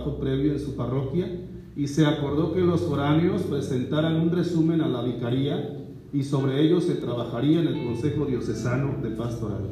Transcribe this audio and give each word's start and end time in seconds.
trabajo 0.00 0.18
previo 0.18 0.52
en 0.52 0.60
su 0.60 0.76
parroquia 0.76 1.28
y 1.76 1.86
se 1.86 2.06
acordó 2.06 2.52
que 2.52 2.60
los 2.60 2.80
foráneos 2.82 3.42
presentaran 3.42 4.16
un 4.16 4.30
resumen 4.30 4.80
a 4.80 4.88
la 4.88 5.02
vicaría 5.02 5.76
y 6.12 6.22
sobre 6.22 6.62
ello 6.62 6.80
se 6.80 6.94
trabajaría 6.94 7.60
en 7.60 7.68
el 7.68 7.84
Consejo 7.84 8.24
Diocesano 8.24 8.96
de 9.02 9.10
Pastoral. 9.10 9.62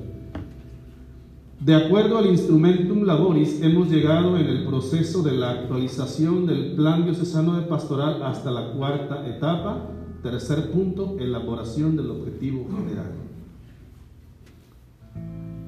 De 1.60 1.74
acuerdo 1.74 2.18
al 2.18 2.26
Instrumentum 2.26 3.02
Laboris, 3.02 3.60
hemos 3.62 3.90
llegado 3.90 4.36
en 4.36 4.46
el 4.46 4.64
proceso 4.64 5.22
de 5.22 5.32
la 5.32 5.50
actualización 5.50 6.46
del 6.46 6.76
Plan 6.76 7.04
Diocesano 7.04 7.56
de 7.56 7.66
Pastoral 7.66 8.22
hasta 8.22 8.52
la 8.52 8.72
cuarta 8.72 9.26
etapa. 9.26 9.88
Tercer 10.22 10.70
punto, 10.70 11.16
elaboración 11.18 11.96
del 11.96 12.10
objetivo 12.10 12.66
general. 12.76 13.12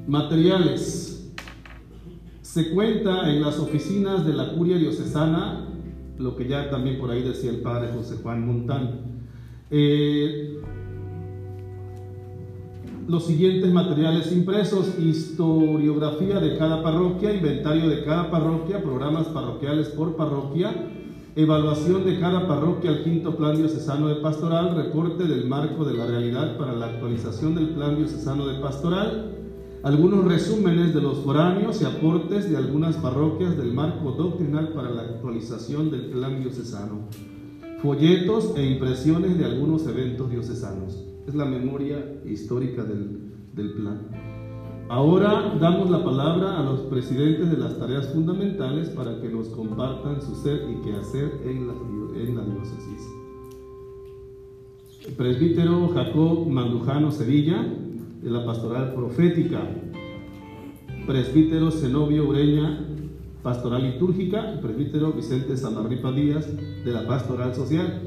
Materiales. 0.06 1.09
Se 2.52 2.70
cuenta 2.70 3.30
en 3.30 3.42
las 3.42 3.60
oficinas 3.60 4.27
de 4.27 4.32
la 4.32 4.52
Curia 4.54 4.77
Diocesana, 4.77 5.68
lo 6.18 6.34
que 6.34 6.48
ya 6.48 6.68
también 6.68 6.98
por 6.98 7.12
ahí 7.12 7.23
decía 7.23 7.48
el 7.48 7.60
padre 7.60 7.90
José 7.95 8.16
Juan 8.20 8.45
Montán. 8.45 9.02
Eh, 9.70 10.60
los 13.06 13.24
siguientes 13.24 13.73
materiales 13.73 14.32
impresos, 14.32 14.98
historiografía 14.98 16.40
de 16.40 16.59
cada 16.59 16.82
parroquia, 16.82 17.32
inventario 17.32 17.88
de 17.88 18.02
cada 18.02 18.32
parroquia, 18.32 18.82
programas 18.82 19.28
parroquiales 19.28 19.90
por 19.90 20.16
parroquia, 20.16 20.74
evaluación 21.37 22.04
de 22.04 22.18
cada 22.18 22.48
parroquia 22.48 22.90
al 22.90 23.04
quinto 23.04 23.37
plan 23.37 23.54
diocesano 23.54 24.09
de 24.09 24.16
pastoral, 24.16 24.74
reporte 24.74 25.23
del 25.23 25.46
marco 25.46 25.84
de 25.84 25.95
la 25.95 26.04
realidad 26.04 26.56
para 26.59 26.73
la 26.73 26.87
actualización 26.87 27.54
del 27.54 27.68
plan 27.68 27.95
diocesano 27.95 28.48
de 28.48 28.59
pastoral, 28.59 29.39
algunos 29.82 30.24
resúmenes 30.26 30.92
de 30.95 31.00
los 31.00 31.18
foráneos 31.20 31.80
y 31.80 31.86
aportes 31.86 32.50
de 32.50 32.56
algunas 32.56 32.96
parroquias 32.96 33.56
del 33.56 33.73
marco 33.73 34.12
doctrinal 34.12 34.74
para 34.74 34.90
la 34.90 35.02
actualización 35.02 35.90
del 35.90 36.10
plan 36.10 36.40
diocesano, 36.40 37.09
folletos 37.82 38.52
e 38.56 38.66
impresiones 38.72 39.38
de 39.38 39.46
algunos 39.46 39.87
eventos 39.87 40.30
diocesanos 40.30 41.06
es 41.26 41.34
la 41.34 41.46
memoria 41.46 42.20
histórica 42.26 42.84
del, 42.84 43.30
plan. 43.54 44.09
Ahora 44.88 45.54
damos 45.60 45.90
la 45.90 46.02
palabra 46.02 46.59
a 46.59 46.62
los 46.62 46.80
presidentes 46.80 47.50
de 47.50 47.56
las 47.56 47.78
tareas 47.78 48.09
fundamentales 48.09 48.88
para 48.90 49.20
que 49.20 49.28
nos 49.28 49.48
compartan 49.48 50.20
su 50.20 50.34
ser 50.34 50.66
y 50.70 50.82
qué 50.82 50.96
hacer 50.96 51.40
en 51.44 51.68
la, 51.68 51.74
en 52.18 52.37
la 52.37 52.44
diócesis. 52.44 53.09
Presbítero 55.16 55.88
Jacob 55.88 56.46
Mandujano 56.48 57.10
Sevilla, 57.10 57.66
de 58.23 58.30
la 58.30 58.45
Pastoral 58.45 58.95
Profética. 58.95 59.63
Presbítero 61.07 61.71
Zenobio 61.71 62.29
Ureña, 62.29 62.85
Pastoral 63.43 63.82
Litúrgica. 63.82 64.60
presbítero 64.60 65.12
Vicente 65.12 65.56
Samarripa 65.56 66.12
Díaz, 66.12 66.47
de 66.84 66.93
la 66.93 67.06
Pastoral 67.06 67.54
Social. 67.54 68.03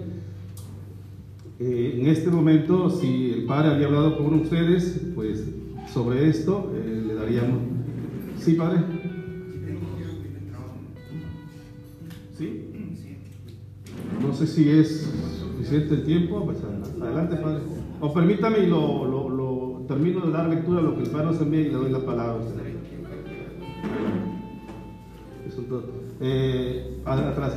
Eh, 1.60 1.98
en 2.00 2.08
este 2.08 2.30
momento, 2.30 2.90
si 2.90 3.32
el 3.32 3.46
padre 3.46 3.74
había 3.74 3.88
hablado 3.88 4.18
con 4.18 4.34
ustedes, 4.36 5.02
pues 5.16 5.44
sobre 5.92 6.28
esto 6.28 6.72
eh, 6.76 7.04
le 7.08 7.16
daríamos. 7.16 7.62
¿Sí, 8.40 8.54
padre? 8.54 8.82
¿Sí? 12.38 12.70
No 14.22 14.34
sé 14.34 14.48
si 14.48 14.70
es 14.70 15.10
suficiente 15.40 15.96
el 15.96 16.04
tiempo. 16.04 16.46
Pues 16.46 16.58
adelante, 17.02 17.36
padre. 17.38 17.62
O 18.02 18.14
permítame 18.14 18.60
y 18.60 18.68
lo, 18.68 19.30
termino 19.94 20.26
de 20.26 20.32
dar 20.32 20.50
lectura 20.50 20.80
a 20.80 20.82
lo 20.82 20.96
que 20.96 21.04
el 21.04 21.10
padre 21.10 21.28
nos 21.28 21.42
envía 21.42 21.62
y 21.62 21.66
le 21.66 21.74
doy 21.74 21.92
la 21.92 22.00
palabra 22.00 22.34
a 22.34 22.38
usted. 22.38 22.64
Eh, 26.20 26.98
atrás. 27.06 27.54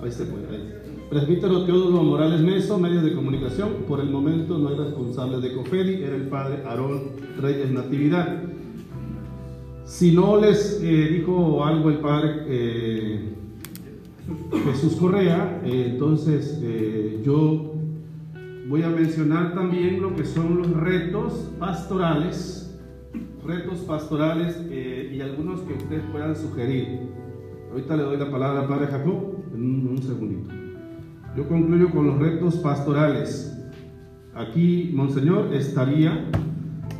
Ahí 0.00 0.12
se 0.12 0.24
puede. 0.24 0.48
Ahí. 0.48 0.74
Presbítero 1.08 1.64
Teodoro 1.64 2.02
Morales 2.02 2.40
Meso, 2.42 2.78
medios 2.78 3.02
de 3.04 3.14
comunicación. 3.14 3.70
Por 3.88 4.00
el 4.00 4.10
momento 4.10 4.58
no 4.58 4.68
hay 4.68 4.76
responsable 4.76 5.40
de 5.40 5.54
COFEDI, 5.54 6.02
era 6.02 6.14
el 6.14 6.28
padre 6.28 6.62
Aarón 6.66 7.12
Reyes 7.40 7.70
Natividad. 7.70 8.42
Si 9.86 10.12
no 10.12 10.38
les 10.38 10.80
eh, 10.82 11.08
dijo 11.10 11.64
algo 11.64 11.88
el 11.88 11.98
padre 11.98 12.44
eh, 12.48 13.34
Jesús 14.66 14.96
Correa, 14.96 15.62
entonces 15.64 16.60
yo 17.24 17.69
voy 18.70 18.84
a 18.84 18.88
mencionar 18.88 19.52
también 19.52 20.00
lo 20.00 20.14
que 20.14 20.24
son 20.24 20.58
los 20.58 20.70
retos 20.70 21.50
pastorales, 21.58 22.72
retos 23.44 23.80
pastorales 23.80 24.56
y 24.70 25.20
algunos 25.20 25.62
que 25.62 25.74
ustedes 25.74 26.04
puedan 26.12 26.36
sugerir. 26.36 27.00
Ahorita 27.72 27.96
le 27.96 28.04
doy 28.04 28.16
la 28.16 28.30
palabra 28.30 28.60
al 28.60 28.68
padre 28.68 28.86
Jacob 28.86 29.38
en 29.52 29.88
un 29.88 30.00
segundito. 30.00 30.54
Yo 31.36 31.48
concluyo 31.48 31.90
con 31.90 32.06
los 32.06 32.18
retos 32.20 32.56
pastorales. 32.58 33.52
Aquí, 34.34 34.92
Monseñor, 34.94 35.52
estaría 35.52 36.26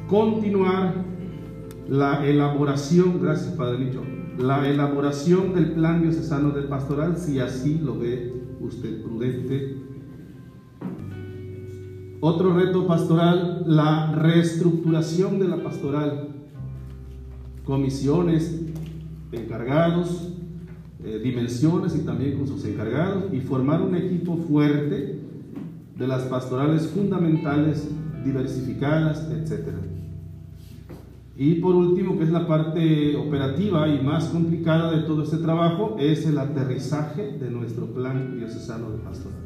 continuar 0.08 1.04
la 1.88 2.26
elaboración, 2.26 3.22
gracias 3.22 3.54
Padre 3.54 3.78
Nicho, 3.78 4.02
la 4.38 4.68
elaboración 4.68 5.54
del 5.54 5.70
plan 5.70 6.02
diocesano 6.02 6.50
del 6.50 6.64
pastoral, 6.64 7.16
si 7.16 7.38
así 7.38 7.78
lo 7.78 7.96
ve 7.96 8.32
usted 8.60 9.02
prudente. 9.02 9.79
Otro 12.20 12.54
reto 12.54 12.86
pastoral, 12.86 13.64
la 13.66 14.12
reestructuración 14.12 15.38
de 15.38 15.48
la 15.48 15.62
pastoral, 15.62 16.28
comisiones, 17.64 18.60
encargados, 19.32 20.28
eh, 21.02 21.18
dimensiones 21.22 21.96
y 21.96 22.00
también 22.00 22.36
con 22.36 22.46
sus 22.46 22.64
encargados 22.66 23.32
y 23.32 23.40
formar 23.40 23.80
un 23.80 23.96
equipo 23.96 24.36
fuerte 24.36 25.18
de 25.96 26.06
las 26.06 26.24
pastorales 26.24 26.88
fundamentales, 26.88 27.88
diversificadas, 28.22 29.30
etc. 29.30 29.68
Y 31.36 31.54
por 31.54 31.74
último, 31.74 32.18
que 32.18 32.24
es 32.24 32.30
la 32.30 32.46
parte 32.46 33.16
operativa 33.16 33.88
y 33.88 34.02
más 34.02 34.26
complicada 34.26 34.92
de 34.92 35.04
todo 35.04 35.22
este 35.22 35.38
trabajo, 35.38 35.96
es 35.98 36.26
el 36.26 36.38
aterrizaje 36.38 37.38
de 37.38 37.50
nuestro 37.50 37.86
plan 37.86 38.36
diocesano 38.36 38.90
de 38.90 38.98
pastoral, 38.98 39.38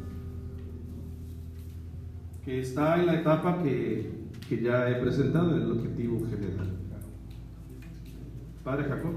que 2.45 2.59
está 2.59 2.99
en 2.99 3.07
la 3.07 3.15
etapa 3.15 3.61
que, 3.63 4.11
que 4.47 4.61
ya 4.61 4.87
he 4.87 5.01
presentado 5.01 5.57
en 5.57 5.63
el 5.63 5.71
objetivo 5.71 6.23
general. 6.29 6.77
Padre 8.63 8.83
Jacob. 8.83 9.15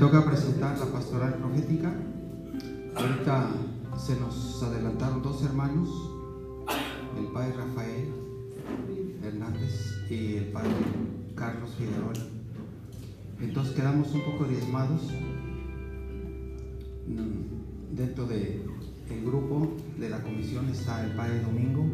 Toca 0.00 0.24
presentar 0.24 0.78
la 0.78 0.86
pastoral 0.86 1.34
profética. 1.34 1.92
Ahorita 2.96 3.50
se 3.98 4.18
nos 4.18 4.62
adelantaron 4.62 5.22
dos 5.22 5.44
hermanos, 5.44 5.90
el 7.18 7.26
padre 7.26 7.52
Rafael 7.52 8.08
Hernández 9.22 9.98
y 10.08 10.36
el 10.36 10.44
padre 10.52 10.70
Carlos 11.34 11.74
Figueroa. 11.76 12.14
Entonces 13.42 13.74
quedamos 13.74 14.10
un 14.12 14.22
poco 14.22 14.44
diezmados 14.46 15.02
mm, 17.06 17.94
dentro 17.94 18.24
del 18.24 18.62
grupo 19.22 19.76
de 19.98 20.08
la 20.08 20.22
comisión 20.22 20.70
está 20.70 21.04
el 21.04 21.12
padre 21.12 21.42
Domingo 21.42 21.84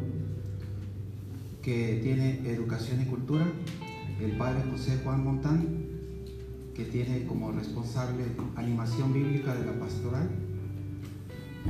que 1.60 1.98
tiene 2.04 2.48
educación 2.48 3.02
y 3.02 3.06
cultura, 3.06 3.46
el 4.20 4.38
padre 4.38 4.62
José 4.70 5.00
Juan 5.02 5.24
Montán 5.24 5.75
que 6.76 6.84
tiene 6.84 7.25
como 7.25 7.52
responsable 7.52 8.25
animación 8.55 9.14
bíblica 9.14 9.55
de 9.55 9.64
la 9.64 9.81
pastoral, 9.81 10.28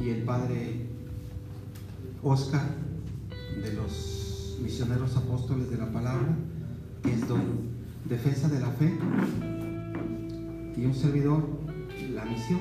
y 0.03 0.11
el 0.11 0.25
padre 0.25 0.87
Oscar 2.25 2.75
de 3.63 3.73
los 3.73 4.59
misioneros 4.61 5.17
apóstoles 5.17 5.71
de 5.71 5.77
la 5.77 5.93
palabra, 5.93 6.37
que 7.05 7.13
es 7.13 7.29
don 7.29 7.41
defensa 8.05 8.49
de 8.49 8.59
la 8.59 8.71
fe, 8.73 8.99
y 10.77 10.85
un 10.85 10.95
servidor, 10.95 11.47
la 12.13 12.25
misión 12.25 12.61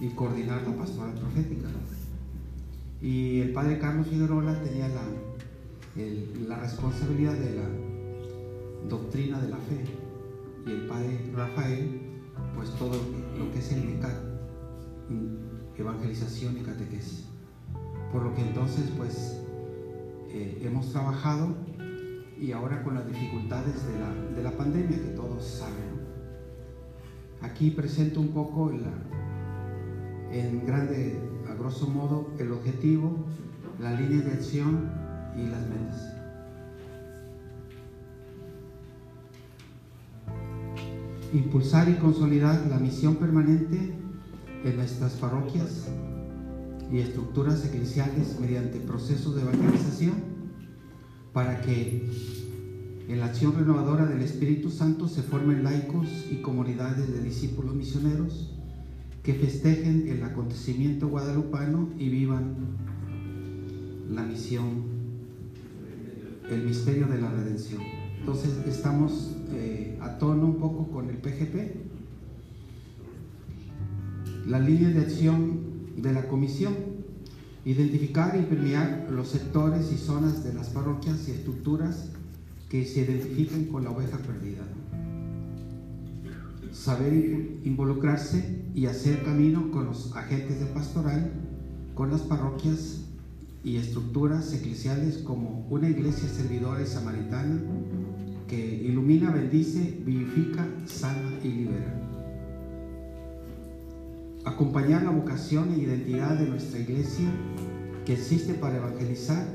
y 0.00 0.08
coordinar 0.10 0.62
la 0.62 0.76
pastoral 0.76 1.14
profética. 1.14 1.68
Y 3.02 3.40
el 3.40 3.52
padre 3.52 3.80
Carlos 3.80 4.06
Figueroa 4.06 4.54
tenía 4.62 4.88
la, 4.88 5.02
la 6.48 6.60
responsabilidad 6.60 7.34
de 7.34 7.56
la 7.56 7.68
doctrina 8.88 9.40
de 9.40 9.48
la 9.48 9.56
fe. 9.56 10.03
Y 10.66 10.70
el 10.70 10.86
padre 10.86 11.30
Rafael, 11.34 12.00
pues 12.54 12.70
todo 12.76 12.96
lo 13.38 13.52
que 13.52 13.58
es 13.58 13.72
el 13.72 13.86
NECAT, 13.86 14.16
evangelización 15.76 16.58
y 16.58 16.60
catequesis. 16.62 17.26
Por 18.12 18.22
lo 18.22 18.34
que 18.34 18.42
entonces, 18.42 18.90
pues, 18.96 19.40
eh, 20.28 20.62
hemos 20.62 20.90
trabajado 20.92 21.54
y 22.38 22.52
ahora 22.52 22.82
con 22.82 22.94
las 22.94 23.06
dificultades 23.06 23.86
de 23.86 23.98
la, 23.98 24.14
de 24.36 24.42
la 24.42 24.50
pandemia 24.56 24.96
que 24.96 25.10
todos 25.10 25.44
saben. 25.44 25.94
Aquí 27.40 27.70
presento 27.70 28.20
un 28.20 28.28
poco 28.28 28.70
en 30.30 30.66
grande, 30.66 31.20
a 31.48 31.54
grosso 31.54 31.86
modo, 31.86 32.32
el 32.38 32.52
objetivo, 32.52 33.24
la 33.80 33.92
línea 33.92 34.24
de 34.24 34.32
acción 34.32 34.90
y 35.36 35.46
las 35.46 35.60
metas. 35.68 36.13
Impulsar 41.34 41.88
y 41.88 41.94
consolidar 41.94 42.64
la 42.70 42.78
misión 42.78 43.16
permanente 43.16 43.92
en 44.64 44.76
nuestras 44.76 45.14
parroquias 45.14 45.88
y 46.92 46.98
estructuras 46.98 47.64
eclesiales 47.64 48.38
mediante 48.40 48.78
procesos 48.78 49.34
de 49.34 49.42
evangelización 49.42 50.14
para 51.32 51.60
que 51.60 52.08
en 53.08 53.18
la 53.18 53.26
acción 53.26 53.54
renovadora 53.56 54.06
del 54.06 54.22
Espíritu 54.22 54.70
Santo 54.70 55.08
se 55.08 55.22
formen 55.22 55.64
laicos 55.64 56.06
y 56.30 56.36
comunidades 56.36 57.12
de 57.12 57.20
discípulos 57.20 57.74
misioneros 57.74 58.54
que 59.24 59.34
festejen 59.34 60.06
el 60.06 60.22
acontecimiento 60.22 61.08
guadalupano 61.08 61.90
y 61.98 62.10
vivan 62.10 62.54
la 64.08 64.22
misión, 64.22 64.84
el 66.48 66.62
misterio 66.62 67.08
de 67.08 67.20
la 67.20 67.30
redención. 67.30 67.82
Entonces 68.20 68.52
estamos 68.66 69.33
eh, 69.52 69.98
un 70.22 70.56
poco 70.56 70.90
con 70.90 71.10
el 71.10 71.16
PGP. 71.18 71.76
La 74.46 74.58
línea 74.58 74.90
de 74.90 75.00
acción 75.00 75.60
de 75.96 76.12
la 76.12 76.28
comisión, 76.28 76.74
identificar 77.64 78.38
y 78.38 78.42
premiar 78.42 79.08
los 79.10 79.28
sectores 79.28 79.92
y 79.92 79.96
zonas 79.96 80.44
de 80.44 80.54
las 80.54 80.70
parroquias 80.70 81.28
y 81.28 81.32
estructuras 81.32 82.10
que 82.68 82.84
se 82.84 83.00
identifiquen 83.02 83.66
con 83.66 83.84
la 83.84 83.90
oveja 83.90 84.18
perdida. 84.18 84.62
Saber 86.72 87.12
involucrarse 87.64 88.62
y 88.74 88.86
hacer 88.86 89.22
camino 89.22 89.70
con 89.70 89.86
los 89.86 90.14
agentes 90.16 90.60
de 90.60 90.66
pastoral, 90.66 91.32
con 91.94 92.10
las 92.10 92.22
parroquias 92.22 93.04
y 93.62 93.76
estructuras 93.76 94.52
eclesiales 94.52 95.18
como 95.18 95.66
una 95.70 95.88
iglesia 95.88 96.28
servidora 96.28 96.82
y 96.82 96.86
samaritana 96.86 97.62
ilumina, 98.54 99.30
bendice, 99.30 99.98
vivifica, 100.04 100.66
sana 100.86 101.38
y 101.42 101.48
libera. 101.48 102.00
Acompañar 104.44 105.02
la 105.02 105.10
vocación 105.10 105.72
e 105.72 105.78
identidad 105.78 106.38
de 106.38 106.48
nuestra 106.48 106.78
iglesia 106.78 107.26
que 108.04 108.12
existe 108.12 108.54
para 108.54 108.76
evangelizar 108.76 109.46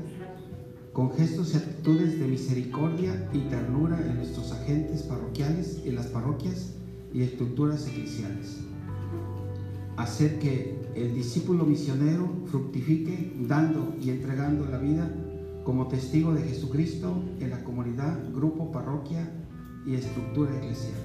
con 0.92 1.12
gestos 1.12 1.54
y 1.54 1.58
actitudes 1.58 2.18
de 2.18 2.26
misericordia 2.26 3.30
y 3.32 3.38
ternura 3.48 4.00
en 4.04 4.16
nuestros 4.16 4.50
agentes 4.52 5.02
parroquiales, 5.02 5.82
en 5.84 5.94
las 5.94 6.06
parroquias 6.08 6.74
y 7.14 7.22
estructuras 7.22 7.86
eclesiales. 7.86 8.58
Hacer 9.96 10.38
que 10.40 10.80
el 10.96 11.14
discípulo 11.14 11.64
misionero 11.64 12.28
fructifique 12.46 13.32
dando 13.46 13.94
y 14.00 14.10
entregando 14.10 14.66
la 14.66 14.78
vida 14.78 15.08
como 15.64 15.88
testigo 15.88 16.32
de 16.32 16.42
Jesucristo 16.42 17.22
en 17.38 17.50
la 17.50 17.62
comunidad, 17.64 18.18
grupo, 18.32 18.72
parroquia 18.72 19.28
y 19.86 19.94
estructura 19.94 20.56
eclesial. 20.56 20.98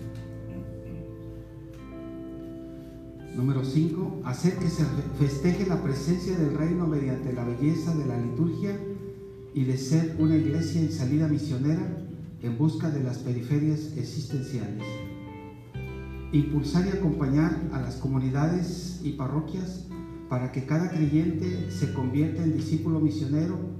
Número 3.35 3.65
5. 3.65 4.21
Hacer 4.23 4.55
que 4.57 4.69
se 4.69 4.85
festeje 5.19 5.65
la 5.65 5.81
presencia 5.83 6.37
del 6.37 6.55
reino 6.55 6.87
mediante 6.87 7.33
la 7.33 7.43
belleza 7.43 7.93
de 7.93 8.05
la 8.05 8.17
liturgia 8.17 8.79
y 9.53 9.65
de 9.65 9.77
ser 9.77 10.15
una 10.19 10.37
iglesia 10.37 10.81
en 10.81 10.91
salida 10.91 11.27
misionera 11.27 12.05
en 12.41 12.57
busca 12.57 12.89
de 12.89 13.03
las 13.03 13.17
periferias 13.17 13.93
existenciales. 13.97 14.85
Impulsar 16.31 16.85
y 16.85 16.97
acompañar 16.97 17.69
a 17.73 17.81
las 17.81 17.95
comunidades 17.95 19.01
y 19.03 19.13
parroquias 19.13 19.85
para 20.29 20.51
que 20.51 20.65
cada 20.65 20.89
creyente 20.89 21.69
se 21.71 21.93
convierta 21.93 22.43
en 22.43 22.53
discípulo 22.53 22.99
misionero 22.99 23.74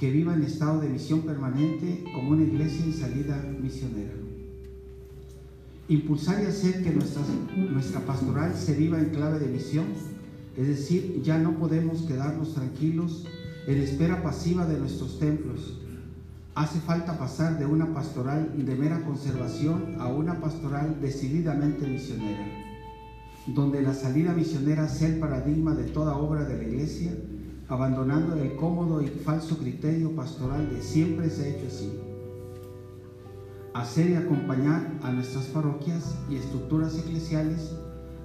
que 0.00 0.10
viva 0.10 0.32
en 0.32 0.42
estado 0.42 0.80
de 0.80 0.88
misión 0.88 1.20
permanente 1.20 2.04
como 2.14 2.30
una 2.30 2.42
iglesia 2.42 2.86
en 2.86 2.94
salida 2.94 3.36
misionera. 3.60 4.14
Impulsar 5.88 6.42
y 6.42 6.46
hacer 6.46 6.82
que 6.82 6.90
nuestra, 6.90 7.20
nuestra 7.54 8.00
pastoral 8.06 8.54
se 8.54 8.74
viva 8.74 8.98
en 8.98 9.10
clave 9.10 9.38
de 9.38 9.48
misión, 9.48 9.84
es 10.56 10.68
decir, 10.68 11.20
ya 11.22 11.36
no 11.36 11.58
podemos 11.58 12.00
quedarnos 12.00 12.54
tranquilos 12.54 13.26
en 13.66 13.76
espera 13.76 14.22
pasiva 14.22 14.64
de 14.64 14.78
nuestros 14.78 15.18
templos. 15.18 15.82
Hace 16.54 16.80
falta 16.80 17.18
pasar 17.18 17.58
de 17.58 17.66
una 17.66 17.92
pastoral 17.92 18.54
de 18.56 18.74
mera 18.76 19.04
conservación 19.04 19.96
a 19.98 20.08
una 20.08 20.40
pastoral 20.40 20.96
decididamente 21.02 21.86
misionera, 21.86 22.46
donde 23.48 23.82
la 23.82 23.92
salida 23.92 24.32
misionera 24.32 24.88
sea 24.88 25.08
el 25.08 25.18
paradigma 25.18 25.74
de 25.74 25.84
toda 25.84 26.16
obra 26.16 26.44
de 26.44 26.56
la 26.56 26.62
iglesia, 26.62 27.12
abandonando 27.70 28.34
el 28.34 28.56
cómodo 28.56 29.00
y 29.00 29.06
falso 29.06 29.56
criterio 29.56 30.14
pastoral 30.14 30.68
de 30.70 30.82
siempre 30.82 31.30
se 31.30 31.44
ha 31.44 31.48
hecho 31.48 31.68
así. 31.68 32.00
Hacer 33.72 34.10
y 34.10 34.14
acompañar 34.16 34.98
a 35.02 35.12
nuestras 35.12 35.44
parroquias 35.46 36.16
y 36.28 36.34
estructuras 36.34 36.98
eclesiales, 36.98 37.72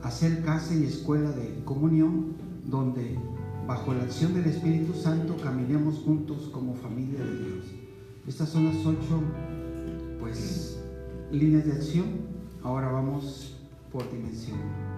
hacer 0.02 0.44
casa 0.44 0.74
y 0.74 0.86
escuela 0.86 1.30
de 1.30 1.64
comunión, 1.64 2.34
donde 2.66 3.20
bajo 3.68 3.94
la 3.94 4.04
acción 4.04 4.34
del 4.34 4.46
Espíritu 4.46 4.94
Santo 4.94 5.38
caminemos 5.38 6.00
juntos 6.00 6.50
como 6.52 6.74
familia 6.74 7.20
de 7.20 7.38
Dios. 7.38 7.66
Estas 8.28 8.50
son 8.50 8.66
las 8.66 8.84
ocho 8.84 9.22
pues, 10.20 10.80
líneas 11.32 11.66
de 11.66 11.74
acción. 11.74 12.06
Ahora 12.64 12.92
vamos 12.92 13.56
por 13.92 14.12
dimensión. 14.12 14.95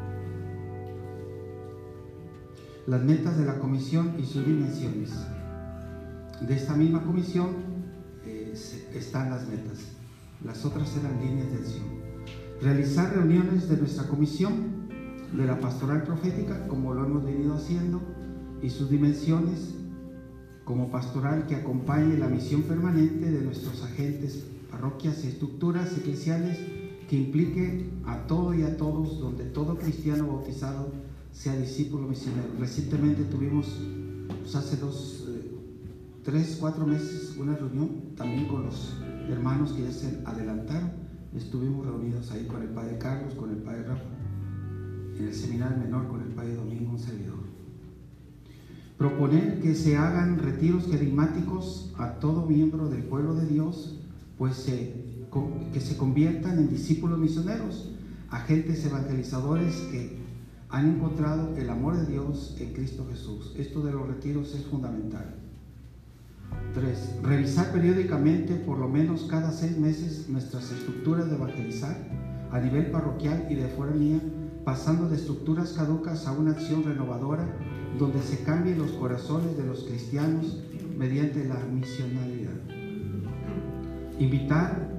Las 2.87 3.03
metas 3.03 3.37
de 3.37 3.45
la 3.45 3.59
comisión 3.59 4.13
y 4.17 4.23
sus 4.23 4.45
dimensiones. 4.45 5.09
De 6.39 6.55
esta 6.55 6.73
misma 6.73 7.03
comisión 7.03 7.49
eh, 8.25 8.53
están 8.95 9.29
las 9.29 9.45
metas. 9.45 9.79
Las 10.45 10.63
otras 10.63 10.95
eran 10.95 11.19
líneas 11.19 11.51
de 11.51 11.57
acción. 11.57 11.83
Realizar 12.61 13.13
reuniones 13.13 13.67
de 13.67 13.75
nuestra 13.75 14.07
comisión 14.07 14.87
de 15.33 15.45
la 15.45 15.59
pastoral 15.59 16.03
profética, 16.03 16.65
como 16.69 16.93
lo 16.93 17.05
hemos 17.05 17.25
venido 17.25 17.55
haciendo, 17.55 17.99
y 18.61 18.69
sus 18.69 18.89
dimensiones 18.89 19.75
como 20.63 20.89
pastoral 20.89 21.45
que 21.45 21.55
acompañe 21.55 22.17
la 22.17 22.29
misión 22.29 22.61
permanente 22.61 23.29
de 23.29 23.41
nuestros 23.41 23.83
agentes, 23.83 24.45
parroquias 24.71 25.25
y 25.25 25.27
estructuras 25.27 25.91
eclesiales 25.97 26.57
que 27.09 27.17
implique 27.17 27.89
a 28.05 28.27
todo 28.27 28.53
y 28.53 28.63
a 28.63 28.77
todos, 28.77 29.19
donde 29.19 29.43
todo 29.43 29.77
cristiano 29.77 30.27
bautizado 30.27 30.93
sea 31.31 31.55
discípulo 31.55 32.07
misionero. 32.07 32.49
Recientemente 32.59 33.23
tuvimos, 33.23 33.67
pues, 34.41 34.55
hace 34.55 34.77
dos, 34.77 35.25
eh, 35.29 35.51
tres, 36.23 36.57
cuatro 36.59 36.85
meses, 36.85 37.35
una 37.37 37.55
reunión 37.55 38.15
también 38.15 38.47
con 38.47 38.65
los 38.65 38.93
hermanos 39.29 39.71
que 39.71 39.83
ya 39.83 39.91
se 39.91 40.21
adelantaron. 40.25 40.91
Estuvimos 41.35 41.85
reunidos 41.85 42.31
ahí 42.31 42.45
con 42.45 42.61
el 42.61 42.69
padre 42.69 42.97
Carlos, 42.97 43.33
con 43.35 43.51
el 43.51 43.57
padre 43.57 43.83
Rafa, 43.83 44.09
en 45.19 45.25
el 45.27 45.33
seminario 45.33 45.77
menor 45.77 46.07
con 46.07 46.21
el 46.21 46.29
padre 46.29 46.55
Domingo, 46.55 46.91
un 46.91 46.99
servidor. 46.99 47.37
Proponer 48.97 49.61
que 49.61 49.75
se 49.75 49.95
hagan 49.95 50.39
retiros 50.39 50.87
carismáticos 50.87 51.93
a 51.97 52.13
todo 52.13 52.47
miembro 52.47 52.89
del 52.89 53.03
pueblo 53.03 53.35
de 53.35 53.45
Dios, 53.45 53.99
pues 54.37 54.65
que 54.65 55.79
se 55.79 55.97
conviertan 55.97 56.57
en 56.57 56.69
discípulos 56.69 57.19
misioneros, 57.19 57.91
agentes 58.29 58.83
evangelizadores 58.85 59.75
que 59.91 60.17
han 60.69 60.95
encontrado 60.95 61.55
el 61.55 61.69
amor 61.69 61.97
de 61.97 62.05
Dios 62.05 62.55
en 62.59 62.73
Cristo 62.73 63.07
Jesús. 63.09 63.53
Esto 63.57 63.81
de 63.81 63.93
los 63.93 64.07
retiros 64.07 64.53
es 64.53 64.65
fundamental. 64.65 65.35
3. 66.73 67.19
Revisar 67.23 67.71
periódicamente, 67.71 68.55
por 68.55 68.77
lo 68.77 68.87
menos 68.87 69.23
cada 69.23 69.51
seis 69.51 69.77
meses, 69.77 70.27
nuestras 70.29 70.71
estructuras 70.71 71.29
de 71.29 71.35
evangelizar 71.35 71.95
a 72.51 72.59
nivel 72.59 72.91
parroquial 72.91 73.47
y 73.49 73.55
de 73.55 73.67
foranía, 73.69 74.19
pasando 74.65 75.07
de 75.07 75.15
estructuras 75.15 75.73
caducas 75.73 76.27
a 76.27 76.33
una 76.33 76.51
acción 76.51 76.83
renovadora 76.83 77.47
donde 77.97 78.21
se 78.21 78.43
cambien 78.43 78.77
los 78.77 78.91
corazones 78.91 79.57
de 79.57 79.65
los 79.65 79.83
cristianos 79.85 80.61
mediante 80.97 81.45
la 81.45 81.59
misionalidad. 81.65 82.53
Invitar, 84.19 84.89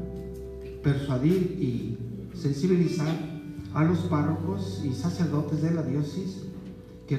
persuadir 0.83 1.59
y 1.61 1.99
sensibilizar 2.35 3.38
a 3.79 3.85
los 3.85 4.01
párrocos 4.01 4.83
y 4.85 4.93
sacerdotes 4.93 5.63
de 5.63 5.71
la 5.71 5.85
diócesis 5.85 6.43
que, 7.07 7.17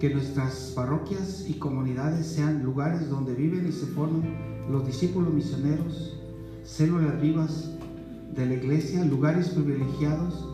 que 0.00 0.10
nuestras 0.10 0.72
parroquias 0.74 1.48
y 1.48 1.60
comunidades 1.60 2.26
sean 2.26 2.64
lugares 2.64 3.08
donde 3.08 3.34
viven 3.34 3.68
y 3.68 3.70
se 3.70 3.86
forman 3.86 4.66
los 4.68 4.84
discípulos 4.84 5.32
misioneros, 5.32 6.18
células 6.64 7.20
vivas 7.20 7.70
de 8.34 8.46
la 8.46 8.54
iglesia, 8.54 9.04
lugares 9.04 9.50
privilegiados 9.50 10.48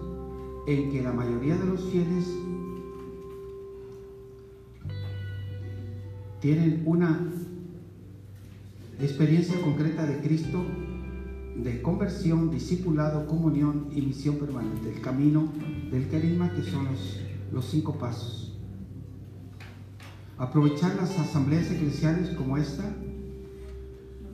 en 0.67 0.91
que 0.91 1.01
la 1.01 1.13
mayoría 1.15 1.57
de 1.57 1.65
los 1.65 1.83
fieles 1.85 2.27
tienen 6.41 6.83
una 6.85 7.27
experiencia 9.01 9.59
concreta 9.63 10.05
de 10.05 10.21
Cristo, 10.21 10.63
de 11.57 11.83
conversión, 11.83 12.51
discipulado, 12.51 13.27
comunión 13.27 13.89
y 13.93 14.03
misión 14.03 14.37
permanente, 14.37 14.93
el 14.93 15.01
camino 15.01 15.53
del 15.91 16.09
carisma 16.09 16.53
que 16.53 16.63
son 16.63 16.87
los, 16.87 17.21
los 17.53 17.65
cinco 17.67 17.99
pasos. 17.99 18.57
Aprovechar 20.37 20.97
las 20.97 21.17
asambleas 21.19 21.71
eclesiales 21.71 22.31
como 22.31 22.57
esta 22.57 22.85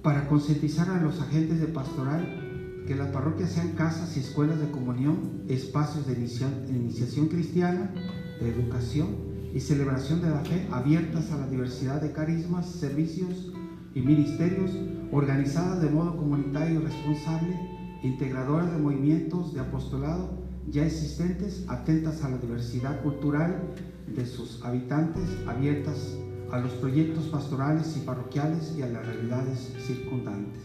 para 0.02 0.28
concientizar 0.28 0.88
a 0.88 1.00
los 1.02 1.20
agentes 1.20 1.60
de 1.60 1.66
pastoral 1.66 2.84
que 2.86 2.94
las 2.94 3.08
parroquias 3.08 3.52
sean 3.52 3.72
casas 3.72 4.16
y 4.16 4.20
escuelas 4.20 4.58
de 4.58 4.70
comunión, 4.70 5.42
espacios 5.48 6.06
de 6.06 6.14
iniciación 6.14 7.28
cristiana, 7.28 7.92
de 8.40 8.48
educación 8.48 9.08
y 9.54 9.60
celebración 9.60 10.22
de 10.22 10.30
la 10.30 10.40
fe 10.40 10.66
abiertas 10.70 11.30
a 11.30 11.36
la 11.36 11.46
diversidad 11.48 12.00
de 12.00 12.12
carismas, 12.12 12.66
servicios 12.66 13.52
y 13.94 14.00
ministerios, 14.00 14.70
organizadas 15.12 15.82
de 15.82 15.90
modo 15.90 16.16
comunitario 16.16 16.80
responsable, 16.80 17.58
integradoras 18.02 18.70
de 18.72 18.78
movimientos 18.78 19.52
de 19.52 19.60
apostolado 19.60 20.30
ya 20.68 20.86
existentes, 20.86 21.64
atentas 21.68 22.22
a 22.22 22.28
la 22.28 22.38
diversidad 22.38 23.02
cultural 23.02 23.60
de 24.06 24.24
sus 24.24 24.64
habitantes, 24.64 25.24
abiertas 25.46 26.16
a 26.52 26.58
los 26.58 26.72
proyectos 26.72 27.24
pastorales 27.26 27.96
y 27.96 28.00
parroquiales 28.00 28.74
y 28.76 28.82
a 28.82 28.88
las 28.88 29.06
realidades 29.06 29.72
circundantes. 29.86 30.62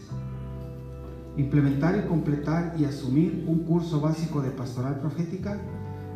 Implementar 1.36 1.96
y 1.98 2.08
completar 2.08 2.74
y 2.78 2.84
asumir 2.84 3.44
un 3.46 3.60
curso 3.60 4.00
básico 4.00 4.40
de 4.40 4.50
pastoral 4.50 5.00
profética 5.00 5.60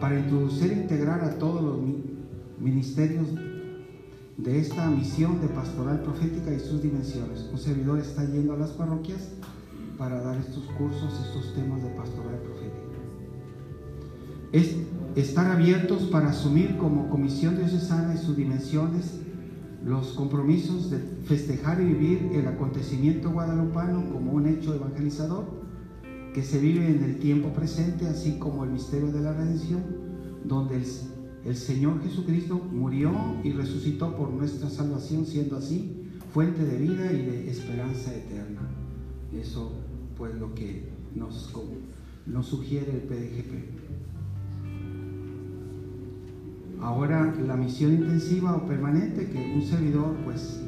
para 0.00 0.18
introducir 0.18 0.72
e 0.72 0.76
integrar 0.76 1.22
a 1.22 1.38
todos 1.38 1.62
los 1.62 1.78
ministerios 2.58 3.28
de 4.42 4.58
esta 4.58 4.88
misión 4.88 5.40
de 5.40 5.48
pastoral 5.48 6.00
profética 6.00 6.52
y 6.52 6.60
sus 6.60 6.82
dimensiones. 6.82 7.48
Un 7.52 7.58
servidor 7.58 7.98
está 7.98 8.24
yendo 8.24 8.54
a 8.54 8.56
las 8.56 8.70
parroquias 8.70 9.28
para 9.98 10.20
dar 10.22 10.38
estos 10.38 10.64
cursos, 10.78 11.12
estos 11.26 11.54
temas 11.54 11.82
de 11.82 11.90
pastoral 11.90 12.38
profética. 12.38 12.80
Es 14.52 14.76
estar 15.14 15.50
abiertos 15.50 16.04
para 16.04 16.30
asumir 16.30 16.78
como 16.78 17.10
comisión 17.10 17.56
diocesana 17.56 18.14
y 18.14 18.18
sus 18.18 18.36
dimensiones 18.36 19.20
los 19.84 20.08
compromisos 20.08 20.90
de 20.90 20.98
festejar 21.24 21.80
y 21.80 21.86
vivir 21.86 22.30
el 22.34 22.46
acontecimiento 22.46 23.30
guadalupano 23.30 24.10
como 24.12 24.32
un 24.32 24.46
hecho 24.46 24.74
evangelizador 24.74 25.44
que 26.34 26.42
se 26.42 26.60
vive 26.60 26.86
en 26.86 27.02
el 27.02 27.18
tiempo 27.18 27.48
presente, 27.50 28.06
así 28.06 28.38
como 28.38 28.64
el 28.64 28.70
misterio 28.70 29.10
de 29.10 29.20
la 29.20 29.32
redención, 29.32 29.82
donde 30.44 30.76
el, 30.76 30.84
el 31.44 31.56
Señor 31.56 32.02
Jesucristo 32.02 32.58
murió 32.58 33.12
y 33.42 33.52
resucitó 33.52 34.14
por 34.16 34.30
nuestra 34.30 34.68
salvación, 34.68 35.24
siendo 35.24 35.56
así 35.56 35.96
fuente 36.32 36.64
de 36.64 36.76
vida 36.76 37.12
y 37.12 37.24
de 37.24 37.50
esperanza 37.50 38.14
eterna. 38.14 38.60
Eso 39.32 39.72
pues 40.16 40.34
lo 40.34 40.54
que 40.54 40.90
nos, 41.14 41.50
sugiere 42.46 42.92
el 42.92 43.00
PDGP. 43.00 43.54
Ahora 46.82 47.34
la 47.46 47.56
misión 47.56 47.94
intensiva 47.94 48.54
o 48.54 48.66
permanente 48.66 49.28
que 49.30 49.54
un 49.54 49.62
servidor 49.62 50.14
pues 50.24 50.60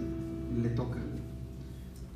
le 0.61 0.71
toca. 0.71 0.99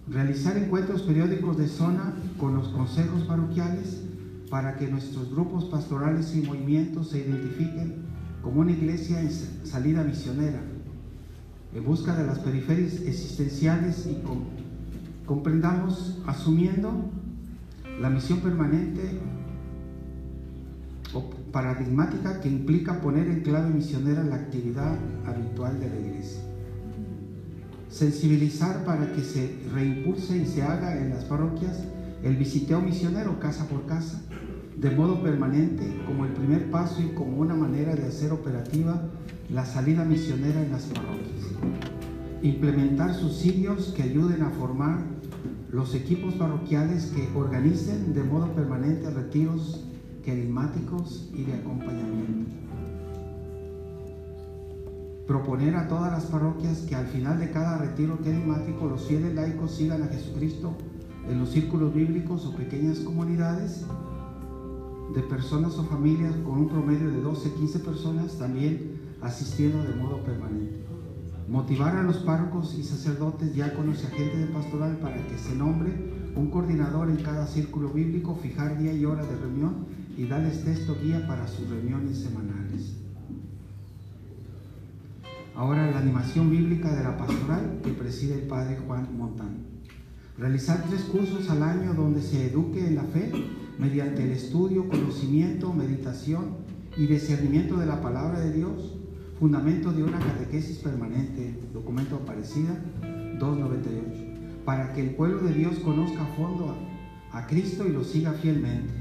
Realizar 0.09 0.57
encuentros 0.57 1.03
periódicos 1.03 1.59
de 1.59 1.69
zona 1.69 2.15
con 2.39 2.55
los 2.55 2.69
consejos 2.69 3.25
parroquiales 3.25 4.03
para 4.49 4.77
que 4.77 4.89
nuestros 4.89 5.31
grupos 5.31 5.65
pastorales 5.67 6.35
y 6.37 6.43
movimientos 6.43 7.11
se 7.11 7.19
identifiquen 7.19 8.16
como 8.47 8.61
una 8.61 8.71
iglesia 8.71 9.21
en 9.21 9.29
salida 9.67 10.05
misionera, 10.05 10.61
en 11.75 11.85
busca 11.85 12.15
de 12.15 12.25
las 12.25 12.39
periferias 12.39 13.01
existenciales 13.01 14.07
y 14.07 14.23
comprendamos 15.27 16.21
asumiendo 16.29 17.11
la 18.01 18.09
misión 18.09 18.39
permanente 18.39 19.19
paradigmática 21.51 22.41
que 22.41 22.49
implica 22.49 23.01
poner 23.01 23.27
en 23.27 23.41
clave 23.41 23.69
misionera 23.71 24.23
la 24.23 24.37
actividad 24.37 24.97
habitual 25.27 25.81
de 25.81 25.91
la 25.91 25.97
iglesia. 25.97 26.43
Sensibilizar 27.91 28.85
para 28.85 29.13
que 29.13 29.23
se 29.23 29.59
reimpulse 29.75 30.37
y 30.37 30.47
se 30.47 30.63
haga 30.63 30.97
en 30.97 31.11
las 31.11 31.25
parroquias 31.25 31.83
el 32.23 32.37
visiteo 32.37 32.81
misionero 32.81 33.41
casa 33.41 33.67
por 33.67 33.87
casa, 33.87 34.23
de 34.77 34.91
modo 34.91 35.23
permanente 35.23 36.03
como 36.07 36.27
el 36.27 36.33
primer 36.33 36.71
paso 36.71 37.01
y 37.01 37.15
como 37.15 37.39
una 37.39 37.55
manera 37.55 37.95
de 37.95 38.05
hacer 38.05 38.33
operativa 38.33 39.09
la 39.49 39.65
salida 39.65 40.05
misionera 40.05 40.63
en 40.63 40.73
las 40.73 40.85
parroquias. 40.85 41.47
Implementar 42.43 43.15
subsidios 43.15 43.95
que 43.97 44.03
ayuden 44.03 44.43
a 44.43 44.51
formar 44.51 44.99
los 45.71 45.95
equipos 45.95 46.35
parroquiales 46.35 47.07
que 47.07 47.29
organicen 47.35 48.13
de 48.13 48.23
modo 48.23 48.53
permanente 48.53 49.11
retiros 49.11 49.85
carismáticos 50.25 51.31
y 51.33 51.45
de 51.45 51.55
acompañamiento. 51.55 52.51
Proponer 55.27 55.75
a 55.75 55.89
todas 55.89 56.13
las 56.13 56.27
parroquias 56.27 56.81
que 56.81 56.95
al 56.95 57.07
final 57.07 57.41
de 57.41 57.51
cada 57.51 57.79
retiro 57.79 58.19
carismático 58.19 58.87
los 58.87 59.07
fieles 59.07 59.35
laicos 59.35 59.73
sigan 59.73 60.03
a 60.03 60.07
Jesucristo 60.07 60.75
en 61.29 61.41
los 61.41 61.51
círculos 61.51 61.95
bíblicos 61.95 62.45
o 62.47 62.55
pequeñas 62.55 62.99
comunidades 63.01 63.85
de 65.15 65.23
personas 65.23 65.79
o 65.79 65.85
familias 65.85 66.35
con 66.45 66.59
un 66.59 66.69
promedio 66.69 67.11
de 67.11 67.21
12, 67.21 67.53
15 67.53 67.79
personas 67.81 68.39
también 68.39 69.01
asistiendo 69.23 69.83
de 69.83 69.95
modo 69.95 70.23
permanente. 70.25 70.85
Motivar 71.49 71.97
a 71.97 72.03
los 72.03 72.19
párrocos 72.19 72.75
y 72.77 72.83
sacerdotes, 72.83 73.55
diáconos 73.55 74.03
y 74.03 74.07
agentes 74.07 74.41
de 74.41 74.47
pastoral 74.47 74.99
para 74.99 75.25
que 75.27 75.39
se 75.39 75.55
nombre 75.55 75.93
un 76.35 76.51
coordinador 76.51 77.09
en 77.09 77.17
cada 77.17 77.47
círculo 77.47 77.91
bíblico, 77.91 78.39
fijar 78.43 78.79
día 78.79 78.93
y 78.93 79.05
hora 79.05 79.25
de 79.25 79.37
reunión 79.37 79.87
y 80.17 80.27
darles 80.27 80.65
texto 80.65 80.97
guía 81.03 81.27
para 81.27 81.47
sus 81.47 81.69
reuniones 81.69 82.19
semanales. 82.19 82.97
Ahora 85.55 85.91
la 85.91 86.01
animación 86.01 86.51
bíblica 86.51 86.95
de 86.95 87.03
la 87.03 87.17
pastoral 87.17 87.81
que 87.83 87.93
preside 87.93 88.35
el 88.35 88.47
padre 88.47 88.79
Juan 88.87 89.17
Montán. 89.17 89.57
Realizar 90.37 90.85
tres 90.87 91.03
cursos 91.03 91.49
al 91.49 91.63
año 91.63 91.95
donde 91.95 92.21
se 92.21 92.51
eduque 92.51 92.87
en 92.87 92.97
la 92.97 93.05
fe 93.05 93.33
mediante 93.79 94.25
el 94.25 94.31
estudio, 94.31 94.89
conocimiento, 94.89 95.73
meditación 95.73 96.57
y 96.97 97.07
discernimiento 97.07 97.77
de 97.77 97.87
la 97.87 98.01
palabra 98.01 98.41
de 98.41 98.53
Dios, 98.53 98.95
fundamento 99.39 99.93
de 99.93 100.03
una 100.03 100.19
catequesis 100.19 100.79
permanente, 100.79 101.55
documento 101.73 102.17
Aparecida 102.17 102.75
298, 103.39 104.65
para 104.65 104.93
que 104.95 105.03
el 105.03 105.15
pueblo 105.15 105.41
de 105.41 105.53
Dios 105.53 105.79
conozca 105.81 106.23
a 106.23 106.37
fondo 106.37 106.75
a, 107.33 107.39
a 107.39 107.47
Cristo 107.47 107.87
y 107.87 107.93
lo 107.93 108.03
siga 108.03 108.33
fielmente. 108.33 108.95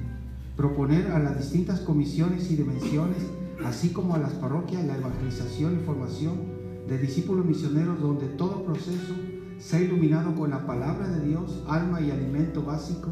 Proponer 0.57 1.07
a 1.11 1.19
las 1.19 1.37
distintas 1.37 1.79
comisiones 1.81 2.51
y 2.51 2.55
dimensiones, 2.55 3.25
así 3.63 3.89
como 3.89 4.15
a 4.15 4.19
las 4.19 4.33
parroquias, 4.33 4.85
la 4.85 4.97
evangelización 4.97 5.79
y 5.79 5.85
formación 5.85 6.55
de 6.87 6.97
discípulos 6.97 7.45
misioneros 7.45 7.99
donde 7.99 8.27
todo 8.27 8.63
proceso 8.63 9.15
sea 9.57 9.81
iluminado 9.81 10.35
con 10.35 10.49
la 10.49 10.65
palabra 10.65 11.07
de 11.07 11.27
Dios, 11.27 11.63
alma 11.67 12.01
y 12.01 12.11
alimento 12.11 12.61
básico 12.61 13.09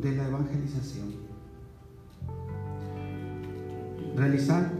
de 0.00 0.16
la 0.16 0.28
evangelización. 0.28 1.14
Realizar 4.16 4.72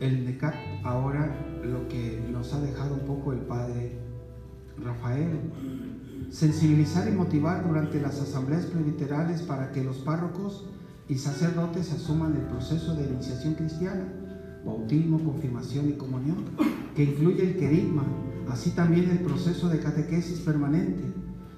el 0.00 0.24
NECAT 0.24 0.54
ahora 0.84 1.34
lo 1.62 1.88
que 1.88 2.22
nos 2.32 2.52
ha 2.52 2.60
dejado 2.60 2.94
un 2.94 3.00
poco 3.00 3.32
el 3.32 3.40
Padre 3.40 3.92
Rafael 4.82 5.38
sensibilizar 6.30 7.08
y 7.08 7.12
motivar 7.12 7.66
durante 7.66 8.00
las 8.00 8.20
asambleas 8.20 8.66
presbiterales 8.66 9.42
para 9.42 9.72
que 9.72 9.82
los 9.82 9.96
párrocos 9.98 10.64
y 11.08 11.18
sacerdotes 11.18 11.92
asuman 11.92 12.36
el 12.36 12.42
proceso 12.42 12.94
de 12.94 13.08
iniciación 13.08 13.54
cristiana, 13.54 14.04
bautismo, 14.64 15.18
confirmación 15.18 15.88
y 15.88 15.92
comunión, 15.94 16.44
que 16.94 17.04
incluye 17.04 17.42
el 17.42 17.56
querigma, 17.56 18.04
así 18.48 18.70
también 18.70 19.10
el 19.10 19.18
proceso 19.18 19.68
de 19.68 19.80
catequesis 19.80 20.40
permanente, 20.40 21.02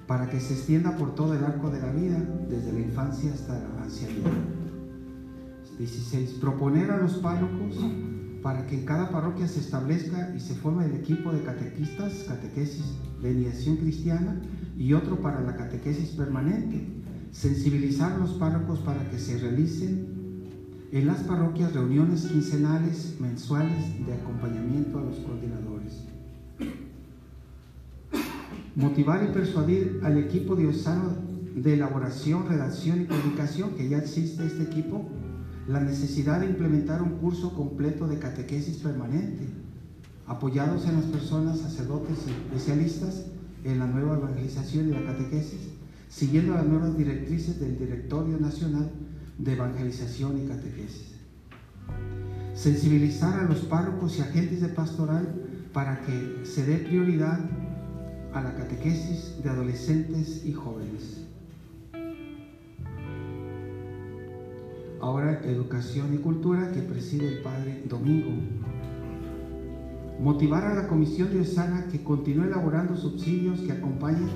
para 0.07 0.29
que 0.29 0.39
se 0.39 0.53
extienda 0.53 0.97
por 0.97 1.15
todo 1.15 1.33
el 1.33 1.43
arco 1.43 1.69
de 1.69 1.81
la 1.81 1.91
vida, 1.91 2.19
desde 2.49 2.73
la 2.73 2.79
infancia 2.79 3.33
hasta 3.33 3.53
la 3.53 3.83
ancianidad. 3.83 4.31
16. 5.77 6.31
Proponer 6.41 6.91
a 6.91 6.97
los 6.97 7.13
párrocos 7.13 7.77
para 8.41 8.67
que 8.67 8.75
en 8.75 8.85
cada 8.85 9.09
parroquia 9.09 9.47
se 9.47 9.61
establezca 9.61 10.33
y 10.35 10.39
se 10.39 10.53
forme 10.55 10.85
el 10.85 10.95
equipo 10.95 11.31
de 11.31 11.41
catequistas, 11.43 12.25
catequesis 12.27 12.85
de 13.21 13.31
iniciación 13.31 13.77
cristiana 13.77 14.41
y 14.77 14.93
otro 14.93 15.21
para 15.21 15.41
la 15.41 15.55
catequesis 15.55 16.09
permanente. 16.09 16.85
Sensibilizar 17.31 18.11
a 18.11 18.17
los 18.17 18.33
párrocos 18.33 18.79
para 18.79 19.09
que 19.09 19.17
se 19.17 19.39
realicen 19.39 20.11
En 20.91 21.07
las 21.07 21.21
parroquias, 21.21 21.73
reuniones 21.73 22.27
quincenales, 22.27 23.15
mensuales 23.19 24.05
de 24.05 24.13
acompañamiento 24.13 24.99
a 24.99 25.01
los 25.01 25.15
coordinadores. 25.15 25.72
Motivar 28.75 29.23
y 29.23 29.31
persuadir 29.31 29.99
al 30.03 30.17
equipo 30.17 30.55
diocesano 30.55 31.15
de 31.55 31.75
elaboración, 31.75 32.47
redacción 32.47 33.01
y 33.01 33.05
publicación, 33.05 33.75
que 33.75 33.87
ya 33.87 33.99
existe 33.99 34.43
este 34.45 34.63
equipo, 34.63 35.05
la 35.67 35.79
necesidad 35.79 36.39
de 36.39 36.47
implementar 36.47 37.03
un 37.03 37.17
curso 37.19 37.53
completo 37.53 38.07
de 38.07 38.17
catequesis 38.17 38.77
permanente, 38.77 39.47
apoyados 40.25 40.87
en 40.87 40.95
las 40.95 41.05
personas, 41.05 41.59
sacerdotes 41.59 42.17
y 42.27 42.31
especialistas 42.31 43.25
en 43.63 43.77
la 43.77 43.85
nueva 43.85 44.17
evangelización 44.17 44.89
y 44.89 44.91
la 44.91 45.05
catequesis, 45.05 45.69
siguiendo 46.09 46.53
las 46.53 46.65
nuevas 46.65 46.97
directrices 46.97 47.59
del 47.59 47.77
Directorio 47.77 48.39
Nacional 48.39 48.89
de 49.37 49.53
Evangelización 49.53 50.43
y 50.43 50.47
Catequesis. 50.47 51.13
Sensibilizar 52.55 53.39
a 53.39 53.43
los 53.43 53.59
párrocos 53.59 54.17
y 54.17 54.21
agentes 54.21 54.61
de 54.61 54.69
pastoral 54.69 55.27
para 55.73 56.01
que 56.01 56.45
se 56.45 56.65
dé 56.65 56.77
prioridad 56.77 57.39
a 58.33 58.41
la 58.41 58.55
catequesis 58.55 59.41
de 59.43 59.49
adolescentes 59.49 60.43
y 60.45 60.53
jóvenes. 60.53 61.21
Ahora 64.99 65.41
Educación 65.43 66.13
y 66.13 66.17
Cultura 66.17 66.71
que 66.71 66.81
preside 66.81 67.27
el 67.27 67.41
Padre 67.43 67.83
Domingo. 67.87 68.31
Motivar 70.19 70.63
a 70.63 70.73
la 70.73 70.87
Comisión 70.87 71.31
Diocesana 71.31 71.87
que 71.91 72.03
continúe 72.03 72.45
elaborando 72.45 72.95
subsidios 72.95 73.59
que 73.59 73.73
acompañen 73.73 74.29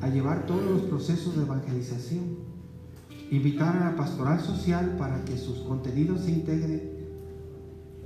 a 0.00 0.08
llevar 0.08 0.46
todos 0.46 0.64
los 0.64 0.82
procesos 0.82 1.36
de 1.36 1.42
evangelización. 1.42 2.36
Invitar 3.30 3.76
a 3.76 3.90
la 3.90 3.96
pastoral 3.96 4.40
social 4.40 4.96
para 4.98 5.24
que 5.24 5.38
sus 5.38 5.58
contenidos 5.60 6.20
se 6.20 6.32
integren 6.32 6.92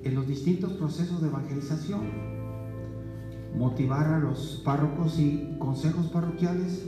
en 0.05 0.15
los 0.15 0.27
distintos 0.29 0.73
procesos 0.75 1.21
de 1.21 1.29
evangelización. 1.29 2.46
Motivar 3.57 4.07
a 4.07 4.19
los 4.19 4.61
párrocos 4.65 5.19
y 5.19 5.57
consejos 5.59 6.07
parroquiales 6.07 6.83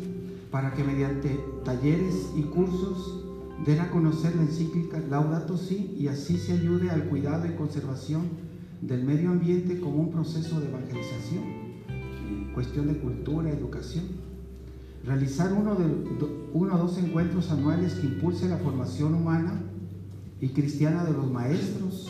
para 0.51 0.73
que 0.75 0.85
mediante 0.85 1.41
talleres 1.65 2.33
y 2.37 2.43
cursos 2.43 3.25
den 3.65 3.81
a 3.81 3.91
conocer 3.91 4.37
la 4.37 4.43
encíclica 4.43 4.99
Laudato 4.99 5.57
Si 5.57 5.97
y 5.99 6.09
así 6.09 6.39
se 6.39 6.53
ayude 6.53 6.91
al 6.91 7.05
cuidado 7.05 7.47
y 7.47 7.57
conservación 7.57 8.23
del 8.81 9.05
medio 9.05 9.31
ambiente 9.31 9.81
como 9.81 9.97
un 9.97 10.11
proceso 10.11 10.61
de 10.61 10.69
evangelización, 10.69 11.45
cuestión 12.55 12.87
de 12.87 12.99
cultura, 12.99 13.51
educación. 13.51 14.05
Realizar 15.05 15.53
uno, 15.53 15.75
de, 15.75 15.87
uno 16.53 16.75
o 16.75 16.79
dos 16.79 16.99
encuentros 16.99 17.51
anuales 17.51 17.95
que 17.95 18.07
impulse 18.07 18.49
la 18.49 18.59
formación 18.59 19.15
humana 19.15 19.63
y 20.41 20.49
cristiana 20.49 21.05
de 21.05 21.13
los 21.13 21.31
maestros 21.31 22.09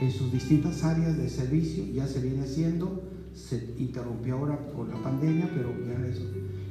en 0.00 0.10
sus 0.12 0.30
distintas 0.30 0.84
áreas 0.84 1.16
de 1.16 1.28
servicio, 1.28 1.84
ya 1.92 2.06
se 2.06 2.20
viene 2.20 2.42
haciendo, 2.42 3.02
se 3.34 3.74
interrumpió 3.78 4.36
ahora 4.36 4.58
por 4.72 4.88
la 4.88 5.02
pandemia, 5.02 5.50
pero 5.54 5.72
ya 5.86 6.06
eso, 6.06 6.24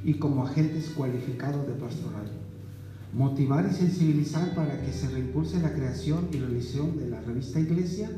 y 0.04 0.16
como 0.16 0.46
agentes 0.46 0.90
cualificados 0.92 1.68
de 1.68 1.74
pastoral 1.74 2.32
motivar 3.14 3.68
y 3.70 3.74
sensibilizar 3.74 4.54
para 4.54 4.80
que 4.82 4.92
se 4.92 5.10
reimpulse 5.10 5.60
la 5.60 5.74
creación 5.74 6.28
y 6.32 6.38
realización 6.38 6.98
de 6.98 7.10
la 7.10 7.22
revista 7.22 7.60
Iglesia 7.60 8.10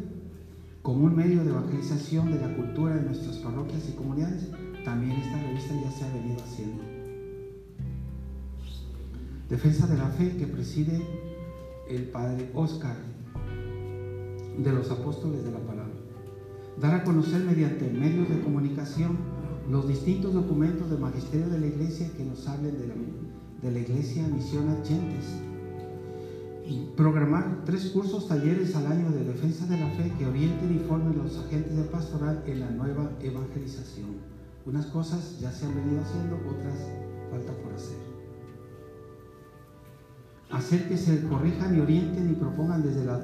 como 0.82 1.06
un 1.06 1.16
medio 1.16 1.44
de 1.44 1.52
evangelización 1.52 2.32
de 2.32 2.40
la 2.40 2.56
cultura 2.56 2.96
de 2.96 3.04
nuestras 3.04 3.38
parroquias 3.38 3.88
y 3.90 3.94
comunidades. 3.94 4.48
También 4.84 5.12
esta 5.18 5.42
revista 5.42 5.74
ya 5.76 5.92
se 5.92 6.06
ha 6.06 6.14
venido 6.14 6.42
haciendo. 6.42 6.84
Defensa 9.50 9.88
de 9.88 9.98
la 9.98 10.08
fe 10.08 10.36
que 10.38 10.48
preside 10.48 11.02
el 11.90 12.04
padre 12.04 12.50
Oscar 12.54 12.96
de 14.58 14.72
los 14.72 14.90
apóstoles 14.92 15.44
de 15.44 15.52
la 15.52 15.60
palabra. 15.60 15.89
Dar 16.80 16.96
a 16.96 17.04
conocer 17.04 17.44
mediante 17.44 17.90
medios 17.90 18.30
de 18.30 18.40
comunicación 18.40 19.18
los 19.70 19.88
distintos 19.88 20.34
documentos 20.34 20.90
del 20.90 21.00
magisterio 21.00 21.50
de 21.50 21.60
la 21.60 21.68
iglesia 21.68 22.10
que 22.16 22.24
nos 22.24 22.48
hablen 22.48 22.78
de 23.62 23.72
la 23.72 23.80
Iglesia 23.80 24.26
Misión 24.28 24.70
Agentes. 24.70 25.26
Programar 26.96 27.64
tres 27.66 27.90
cursos 27.90 28.30
talleres 28.30 28.76
al 28.76 28.88
año 28.88 29.12
de 29.12 29.26
defensa 29.26 29.66
de 29.66 29.78
la 29.78 29.90
fe 29.90 30.14
que 30.18 30.26
orienten 30.26 30.74
y 30.74 30.80
formen 30.88 31.18
los 31.18 31.38
agentes 31.38 31.76
de 31.76 31.84
pastoral 31.84 32.44
en 32.46 32.62
la 32.62 32.70
nueva 32.70 33.12
evangelización. 33.22 34.18
Unas 34.66 34.86
cosas 34.86 35.38
ya 35.42 35.52
se 35.52 35.66
han 35.66 35.76
venido 35.76 36.02
haciendo, 36.02 36.36
otras 36.36 36.80
falta 37.30 37.54
por 37.62 37.74
hacer. 37.74 37.98
Hacer 40.52 40.88
que 40.88 40.98
se 40.98 41.28
corrijan 41.28 41.76
y 41.76 41.82
orienten 41.82 42.32
y 42.32 42.36
propongan 42.36 42.84
desde 42.84 43.06
la 43.06 43.20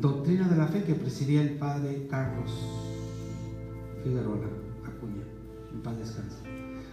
doctrina 0.00 0.48
de 0.48 0.56
la 0.56 0.66
fe 0.66 0.82
que 0.84 0.94
presidía 0.94 1.42
el 1.42 1.50
padre 1.50 2.06
Carlos 2.08 2.50
Figueroa 4.02 4.36
Acuña. 4.86 5.22
En 5.72 5.80
paz 5.82 5.98
descanse 5.98 6.50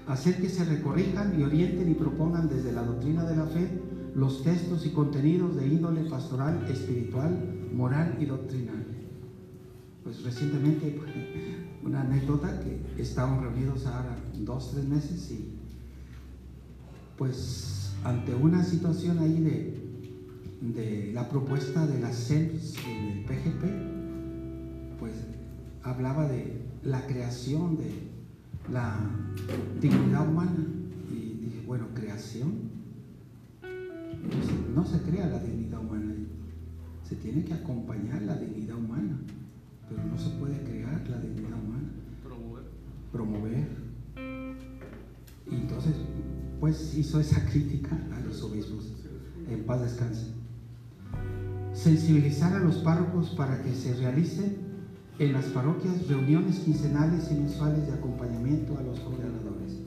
hacer 0.07 0.39
que 0.39 0.49
se 0.49 0.63
recorrijan 0.63 1.39
y 1.39 1.43
orienten 1.43 1.89
y 1.91 1.93
propongan 1.93 2.47
desde 2.47 2.71
la 2.71 2.83
doctrina 2.83 3.25
de 3.25 3.35
la 3.35 3.45
fe 3.45 3.69
los 4.15 4.41
textos 4.41 4.85
y 4.85 4.91
contenidos 4.91 5.57
de 5.57 5.67
índole 5.67 6.09
pastoral, 6.09 6.65
espiritual, 6.69 7.37
moral 7.73 8.17
y 8.19 8.25
doctrinal. 8.25 8.85
Pues 10.03 10.23
recientemente, 10.23 10.99
una 11.83 12.01
anécdota 12.01 12.59
que 12.61 13.01
estábamos 13.01 13.43
reunidos 13.43 13.85
ahora 13.85 14.17
dos, 14.39 14.71
tres 14.71 14.85
meses 14.85 15.29
y 15.31 15.53
pues 17.17 17.91
ante 18.03 18.33
una 18.33 18.63
situación 18.63 19.19
ahí 19.19 19.41
de, 19.41 19.86
de 20.61 21.11
la 21.13 21.29
propuesta 21.29 21.85
de 21.85 21.99
la 21.99 22.11
CENS 22.11 22.75
del 22.75 23.25
PGP, 23.25 24.99
pues 24.99 25.13
hablaba 25.83 26.27
de 26.27 26.61
la 26.83 27.05
creación 27.05 27.77
de 27.77 27.91
la 28.71 28.99
dignidad 29.79 30.27
humana. 30.27 30.65
Y 31.11 31.45
dije, 31.45 31.63
bueno, 31.65 31.87
creación. 31.93 32.77
no 34.73 34.85
se 34.85 35.01
crea 35.01 35.27
la 35.27 35.39
dignidad 35.39 35.79
humana, 35.79 36.13
se 37.03 37.15
tiene 37.15 37.43
que 37.43 37.53
acompañar 37.53 38.21
la 38.23 38.37
dignidad 38.37 38.77
humana, 38.77 39.17
pero 39.89 40.03
no 40.03 40.17
se 40.17 40.29
puede 40.31 40.61
crear 40.63 41.07
la 41.09 41.19
dignidad 41.19 41.57
humana. 41.63 41.89
Promover. 42.23 42.63
Promover. 43.11 43.67
Y 45.49 45.55
entonces, 45.55 45.93
pues 46.59 46.95
hizo 46.97 47.19
esa 47.19 47.45
crítica 47.49 47.97
a 48.15 48.19
los 48.21 48.41
obispos. 48.41 48.91
En 49.49 49.63
paz 49.63 49.81
descanse. 49.81 50.36
Sensibilizar 51.77 52.55
a 52.55 52.59
los 52.59 52.77
párrocos 52.77 53.29
para 53.37 53.61
que 53.61 53.71
se 53.75 53.93
realicen 53.93 54.57
en 55.19 55.31
las 55.31 55.45
parroquias 55.45 56.07
reuniones 56.07 56.57
quincenales 56.61 57.31
y 57.31 57.35
mensuales 57.35 57.85
de 57.85 57.93
acompañamiento 57.93 58.75
a 58.79 58.81
los 58.81 58.99
coordinadores. 58.99 59.77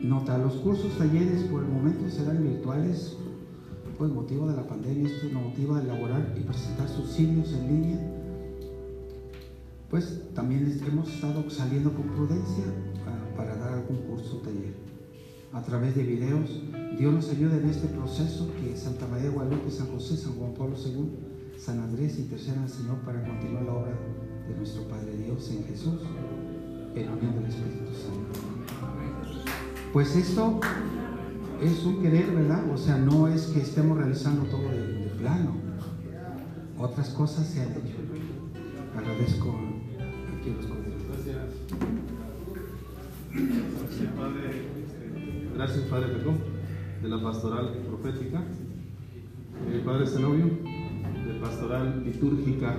Nota, 0.00 0.38
los 0.38 0.54
cursos, 0.54 0.96
talleres 0.96 1.42
por 1.50 1.64
el 1.64 1.68
momento 1.68 2.08
serán 2.08 2.44
virtuales, 2.44 3.16
pues 3.98 4.12
motivo 4.12 4.46
de 4.46 4.56
la 4.56 4.62
pandemia, 4.62 5.08
esto 5.08 5.26
nos 5.32 5.42
motiva 5.42 5.78
a 5.78 5.82
elaborar 5.82 6.32
y 6.38 6.44
presentar 6.44 6.88
subsidios 6.88 7.52
en 7.54 7.66
línea. 7.66 7.98
Pues 9.90 10.22
también 10.34 10.80
hemos 10.86 11.12
estado 11.12 11.50
saliendo 11.50 11.92
con 11.92 12.04
prudencia 12.14 12.64
para, 13.36 13.56
dar 13.56 13.72
algún 13.72 13.96
curso 14.02 14.36
taller. 14.36 14.97
A 15.52 15.62
través 15.62 15.94
de 15.94 16.02
videos, 16.02 16.62
Dios 16.98 17.12
nos 17.12 17.30
ayude 17.30 17.58
en 17.58 17.68
este 17.68 17.88
proceso 17.88 18.50
que 18.60 18.76
Santa 18.76 19.06
María 19.06 19.30
de 19.30 19.34
Guadalupe, 19.34 19.70
San 19.70 19.86
José, 19.88 20.16
San 20.16 20.34
Juan 20.34 20.54
Pablo 20.54 20.76
II 20.76 21.28
San 21.58 21.80
Andrés 21.80 22.18
interceda 22.18 22.62
al 22.62 22.68
Señor 22.68 22.98
para 22.98 23.20
continuar 23.22 23.64
la 23.64 23.72
obra 23.72 23.92
de 24.48 24.54
nuestro 24.56 24.84
Padre 24.84 25.16
Dios 25.16 25.50
en 25.50 25.64
Jesús, 25.64 26.00
en 26.94 27.10
unión 27.10 27.34
del 27.34 27.46
Espíritu 27.46 27.92
Santo. 27.92 28.40
Pues 29.92 30.14
esto 30.14 30.60
es 31.60 31.84
un 31.84 32.00
querer, 32.00 32.30
¿verdad? 32.30 32.62
O 32.72 32.78
sea, 32.78 32.96
no 32.96 33.26
es 33.26 33.46
que 33.46 33.60
estemos 33.60 33.98
realizando 33.98 34.44
todo 34.44 34.68
de, 34.68 35.08
plano. 35.18 35.56
Otras 36.78 37.08
cosas 37.08 37.44
se 37.48 37.60
han 37.60 37.72
hecho. 37.72 37.96
Agradezco 38.96 39.52
aquí 40.38 40.50
los 40.50 40.66
Gracias, 45.58 45.86
Padre 45.86 46.14
Pecó, 46.14 46.34
de 47.02 47.08
la 47.08 47.20
pastoral 47.20 47.72
profética. 47.88 48.44
El 49.72 49.80
Padre 49.80 50.06
Zenobio 50.06 50.50
pastoral 51.42 52.04
litúrgica. 52.04 52.76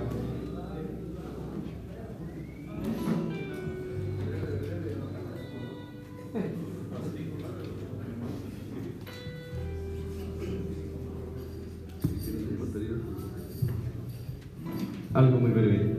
Algo 15.12 15.38
muy 15.38 15.50
breve. 15.50 15.96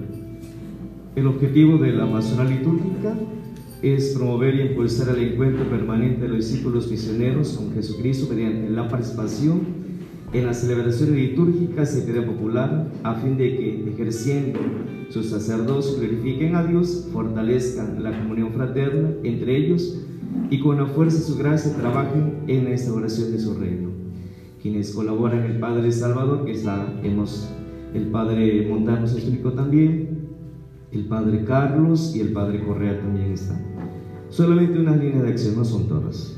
El 1.15 1.27
objetivo 1.27 1.77
de 1.77 1.91
la 1.91 2.11
pastoral 2.11 2.49
litúrgica 2.49 3.13
es 3.81 4.09
promover 4.09 4.55
y 4.55 4.61
impulsar 4.61 5.15
el 5.17 5.33
encuentro 5.33 5.63
permanente 5.65 6.21
de 6.21 6.27
los 6.27 6.49
discípulos 6.49 6.89
misioneros 6.89 7.53
con 7.53 7.73
Jesucristo 7.73 8.27
mediante 8.33 8.69
la 8.69 8.87
participación 8.87 9.81
en 10.33 10.45
las 10.45 10.61
celebraciones 10.61 11.15
litúrgicas 11.15 11.97
y 11.97 12.05
piedad 12.05 12.25
popular, 12.25 12.87
a 13.03 13.15
fin 13.15 13.37
de 13.37 13.57
que, 13.57 13.89
ejerciendo 13.91 14.59
sus 15.09 15.29
sacerdotes, 15.29 15.97
glorifiquen 15.99 16.55
a 16.55 16.63
Dios, 16.63 17.09
fortalezcan 17.11 18.01
la 18.01 18.17
comunión 18.17 18.53
fraterna 18.53 19.09
entre 19.23 19.57
ellos 19.57 19.99
y 20.49 20.59
con 20.59 20.77
la 20.77 20.85
fuerza 20.85 21.17
de 21.17 21.23
su 21.23 21.37
gracia 21.37 21.75
trabajen 21.75 22.43
en 22.47 22.63
la 22.63 22.71
instauración 22.71 23.31
de 23.31 23.39
su 23.39 23.55
reino. 23.55 23.89
Quienes 24.61 24.93
colaboran, 24.93 25.43
el 25.43 25.59
Padre 25.59 25.91
Salvador, 25.91 26.45
que 26.45 26.51
está, 26.51 26.93
hemos, 27.03 27.49
el 27.93 28.07
Padre 28.07 28.67
Montano 28.69 29.07
se 29.07 29.17
explicó 29.17 29.51
también, 29.51 30.21
el 30.91 31.05
Padre 31.05 31.43
Carlos 31.43 32.15
y 32.15 32.21
el 32.21 32.31
Padre 32.31 32.63
Correa 32.63 32.99
también 32.99 33.31
están. 33.31 33.70
Solamente 34.31 34.79
unas 34.79 34.97
líneas 34.97 35.23
de 35.23 35.29
acción, 35.29 35.57
no 35.57 35.65
son 35.65 35.89
todas. 35.89 36.37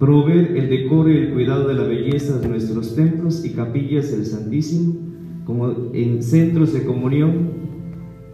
Promover 0.00 0.56
el 0.56 0.68
decoro 0.68 1.08
y 1.08 1.16
el 1.18 1.32
cuidado 1.32 1.68
de 1.68 1.74
la 1.74 1.84
belleza 1.84 2.38
de 2.38 2.48
nuestros 2.48 2.96
templos 2.96 3.44
y 3.44 3.50
capillas 3.50 4.10
del 4.10 4.26
Santísimo 4.26 4.94
como 5.46 5.72
en 5.94 6.20
centros 6.20 6.72
de 6.72 6.84
comunión 6.84 7.50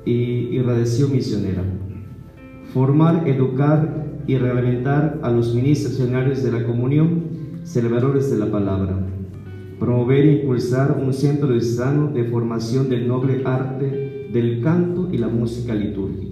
y, 0.07 0.59
radiación 0.61 1.13
misionera, 1.13 1.63
formar, 2.73 3.29
educar 3.29 4.07
y 4.27 4.39
reglamentar 4.39 5.21
a 5.23 5.31
los 5.31 5.55
ministros 5.55 5.99
de 5.99 6.51
la 6.51 6.65
comunión, 6.65 7.25
celebradores 7.65 8.31
de 8.31 8.39
la 8.39 8.51
palabra, 8.51 9.07
promover 9.79 10.25
e 10.25 10.41
impulsar 10.41 10.99
un 10.99 11.13
centro 11.13 11.49
de 11.49 11.61
sano 11.61 12.11
de 12.11 12.25
formación 12.25 12.89
del 12.89 13.07
noble 13.07 13.43
arte 13.45 14.31
del 14.33 14.63
canto 14.63 15.11
y 15.13 15.19
la 15.19 15.29
música 15.29 15.75
litúrgica 15.75 16.32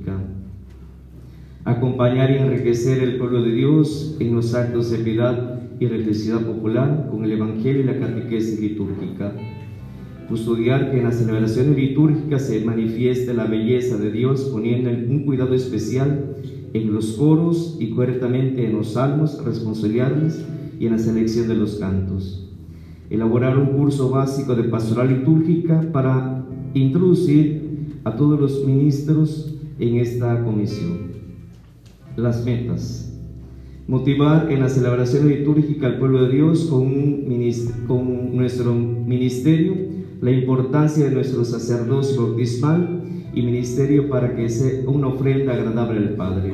acompañar 1.65 2.31
y 2.31 2.37
enriquecer 2.37 3.03
el 3.03 3.19
pueblo 3.19 3.43
de 3.43 3.53
Dios 3.53 4.17
en 4.19 4.35
los 4.35 4.55
actos 4.55 4.91
de 4.91 4.99
piedad 4.99 5.61
y 5.79 5.87
religiosidad 5.87 6.41
popular 6.41 7.09
con 7.11 7.25
el 7.25 7.33
Evangelio 7.33 7.83
y 7.83 7.85
la 7.85 7.99
catequesis 7.99 8.61
litúrgica. 8.61 9.35
Custodiar 10.29 10.91
que 10.91 10.99
en 10.99 11.05
las 11.05 11.17
celebraciones 11.17 11.77
litúrgicas 11.77 12.47
se 12.47 12.65
manifieste 12.65 13.35
la 13.35 13.45
belleza 13.45 13.99
de 13.99 14.11
Dios 14.11 14.43
poniendo 14.53 14.91
un 14.91 15.25
cuidado 15.25 15.55
especial 15.55 16.37
en 16.73 16.93
los 16.93 17.13
coros 17.13 17.77
y 17.81 17.91
correctamente 17.91 18.65
en 18.65 18.77
los 18.77 18.93
salmos 18.93 19.45
responsoriales 19.45 20.45
y 20.79 20.87
en 20.87 20.93
la 20.93 20.99
selección 20.99 21.49
de 21.49 21.57
los 21.57 21.77
cantos. 21.77 22.49
Elaborar 23.11 23.59
un 23.59 23.77
curso 23.77 24.09
básico 24.09 24.55
de 24.55 24.65
pastoral 24.65 25.09
litúrgica 25.09 25.81
para 25.93 26.45
introducir 26.75 27.99
a 28.05 28.15
todos 28.15 28.41
los 28.41 28.65
ministros 28.65 29.59
en 29.81 29.97
esta 29.97 30.45
comisión 30.45 31.20
las 32.17 32.45
metas. 32.45 33.13
Motivar 33.87 34.53
en 34.53 34.61
la 34.61 34.69
celebración 34.69 35.29
litúrgica 35.29 35.87
al 35.87 35.99
pueblo 35.99 36.25
de 36.25 36.33
Dios 36.35 36.67
con, 36.67 37.25
con 37.87 38.37
nuestro 38.37 38.75
ministerio 38.75 39.91
la 40.21 40.31
importancia 40.31 41.07
de 41.07 41.11
nuestro 41.13 41.45
sacerdocio 41.45 42.23
bautismal 42.27 43.03
y 43.33 43.43
ministerio 43.43 44.09
para 44.09 44.35
que 44.35 44.49
sea 44.49 44.89
una 44.89 45.09
ofrenda 45.09 45.55
agradable 45.55 45.99
al 45.99 46.11
Padre. 46.11 46.53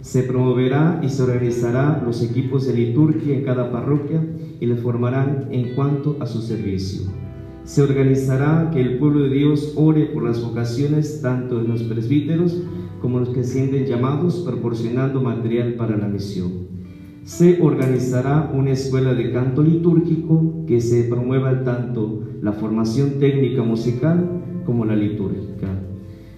Se 0.00 0.22
promoverá 0.22 1.00
y 1.02 1.08
se 1.08 1.22
organizará 1.22 2.00
los 2.04 2.22
equipos 2.22 2.66
de 2.66 2.74
liturgia 2.74 3.34
en 3.34 3.44
cada 3.44 3.72
parroquia 3.72 4.22
y 4.60 4.66
le 4.66 4.76
formarán 4.76 5.48
en 5.50 5.74
cuanto 5.74 6.16
a 6.20 6.26
su 6.26 6.42
servicio. 6.42 7.02
Se 7.66 7.82
organizará 7.82 8.70
que 8.72 8.80
el 8.80 8.96
pueblo 8.96 9.24
de 9.24 9.30
Dios 9.30 9.72
ore 9.74 10.06
por 10.06 10.22
las 10.22 10.40
vocaciones 10.40 11.20
tanto 11.20 11.60
de 11.60 11.66
los 11.66 11.82
presbíteros 11.82 12.62
como 13.00 13.18
los 13.18 13.30
que 13.30 13.42
sienten 13.42 13.86
llamados, 13.86 14.36
proporcionando 14.46 15.20
material 15.20 15.74
para 15.74 15.96
la 15.96 16.06
misión. 16.06 16.68
Se 17.24 17.60
organizará 17.60 18.52
una 18.54 18.70
escuela 18.70 19.14
de 19.14 19.32
canto 19.32 19.64
litúrgico 19.64 20.64
que 20.68 20.80
se 20.80 21.04
promueva 21.04 21.64
tanto 21.64 22.22
la 22.40 22.52
formación 22.52 23.18
técnica 23.18 23.64
musical 23.64 24.42
como 24.64 24.84
la 24.84 24.94
litúrgica. 24.94 25.68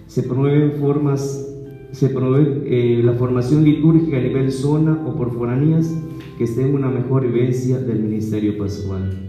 Se 0.07 0.23
promueven 0.23 0.73
formas 0.79 1.45
se 1.91 2.09
promueve 2.09 2.63
eh, 2.65 3.03
la 3.03 3.13
formación 3.13 3.63
litúrgica 3.63 4.17
a 4.17 4.21
nivel 4.21 4.51
zona 4.51 5.03
o 5.07 5.15
por 5.15 5.33
foranías 5.33 5.91
que 6.37 6.43
estén 6.43 6.73
una 6.73 6.89
mejor 6.89 7.25
vivencia 7.25 7.79
del 7.79 7.99
ministerio 7.99 8.57
pascual. 8.57 9.28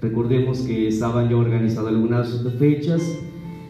Recordemos 0.00 0.60
que 0.60 0.88
estaban 0.88 1.28
ya 1.28 1.36
organizadas 1.36 1.92
algunas 1.92 2.42
fechas 2.58 3.02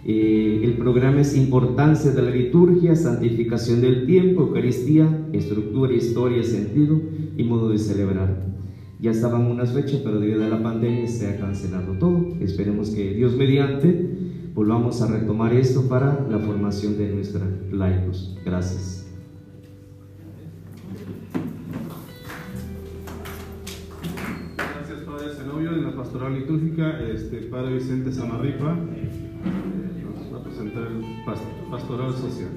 eh, 0.05 0.61
el 0.65 0.75
programa 0.75 1.21
es 1.21 1.37
Importancia 1.37 2.13
de 2.13 2.23
la 2.23 2.31
Liturgia, 2.31 2.97
Santificación 2.97 3.81
del 3.81 4.07
Tiempo, 4.07 4.43
Eucaristía, 4.43 5.07
Estructura, 5.33 5.93
Historia, 5.93 6.43
Sentido 6.43 7.01
y 7.37 7.45
Modo 7.45 7.71
de 7.71 7.79
Celebrar. 7.79 8.51
Ya 8.99 9.11
estaban 9.11 9.47
unas 9.47 9.73
fechas, 9.73 10.01
pero 10.03 10.21
debido 10.21 10.45
a 10.45 10.49
la 10.49 10.63
pandemia 10.63 11.07
se 11.07 11.29
ha 11.29 11.39
cancelado 11.39 11.93
todo. 11.99 12.27
Esperemos 12.41 12.91
que 12.91 13.15
Dios 13.15 13.37
mediante 13.37 14.11
volvamos 14.55 15.01
a 15.01 15.07
retomar 15.07 15.53
esto 15.55 15.89
para 15.89 16.27
la 16.31 16.39
formación 16.39 16.97
de 16.99 17.15
nuestra 17.15 17.47
laicos. 17.71 18.37
Gracias. 18.45 19.00
Gracias, 19.00 19.00
pastoral 26.11 26.35
litúrgica, 26.35 27.01
este, 27.03 27.37
Padre 27.43 27.75
Vicente 27.75 28.11
Samarripa 28.11 28.77
pastoral 31.71 32.13
social. 32.15 32.49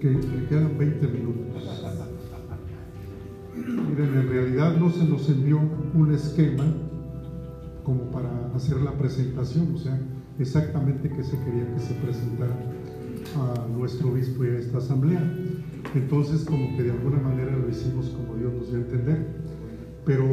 Que 0.00 0.08
me 0.08 0.46
quedan 0.48 0.76
20 0.76 1.06
minutos. 1.06 1.62
Miren, 3.54 4.14
en 4.14 4.28
realidad 4.28 4.76
no 4.76 4.90
se 4.90 5.04
nos 5.04 5.28
envió 5.28 5.60
un 5.94 6.12
esquema 6.12 6.64
como 7.84 8.10
para 8.10 8.28
hacer 8.56 8.78
la 8.78 8.90
presentación, 8.98 9.72
o 9.76 9.78
sea, 9.78 10.00
exactamente 10.40 11.08
qué 11.08 11.22
se 11.22 11.38
quería 11.44 11.72
que 11.74 11.80
se 11.80 11.94
presentara 11.94 12.56
a 13.36 13.68
nuestro 13.68 14.10
obispo 14.10 14.44
y 14.44 14.48
a 14.48 14.58
esta 14.58 14.78
asamblea. 14.78 15.22
Entonces, 15.94 16.44
como 16.44 16.76
que 16.76 16.82
de 16.82 16.90
alguna 16.90 17.18
manera 17.18 17.56
lo 17.56 17.68
hicimos 17.68 18.08
como 18.10 18.36
Dios 18.36 18.52
nos 18.52 18.68
dio 18.68 18.78
a 18.78 18.80
entender. 18.82 19.26
Pero 20.04 20.24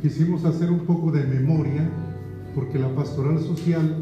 quisimos 0.00 0.44
hacer 0.44 0.70
un 0.70 0.80
poco 0.80 1.10
de 1.10 1.24
memoria, 1.24 1.88
porque 2.54 2.78
la 2.78 2.94
pastoral 2.94 3.38
social, 3.40 3.96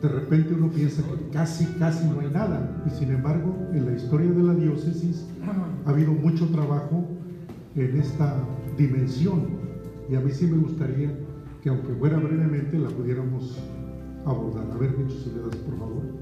de 0.00 0.08
repente 0.08 0.54
uno 0.54 0.68
piensa 0.68 1.02
que 1.02 1.28
casi, 1.30 1.64
casi 1.78 2.06
no 2.06 2.20
hay 2.20 2.30
nada, 2.30 2.82
y 2.86 2.90
sin 2.90 3.10
embargo, 3.10 3.54
en 3.72 3.86
la 3.86 3.92
historia 3.92 4.30
de 4.30 4.42
la 4.42 4.54
diócesis 4.54 5.26
ha 5.86 5.90
habido 5.90 6.12
mucho 6.12 6.48
trabajo 6.48 7.04
en 7.76 8.00
esta 8.00 8.36
dimensión, 8.76 9.46
y 10.08 10.14
a 10.14 10.20
mí 10.20 10.30
sí 10.30 10.46
me 10.46 10.58
gustaría 10.58 11.10
que 11.62 11.68
aunque 11.68 11.92
fuera 11.94 12.18
brevemente, 12.18 12.78
la 12.78 12.88
pudiéramos 12.88 13.58
abordar. 14.26 14.66
A 14.72 14.76
ver, 14.76 14.94
gracias, 14.96 15.24
por 15.64 15.78
favor. 15.78 16.21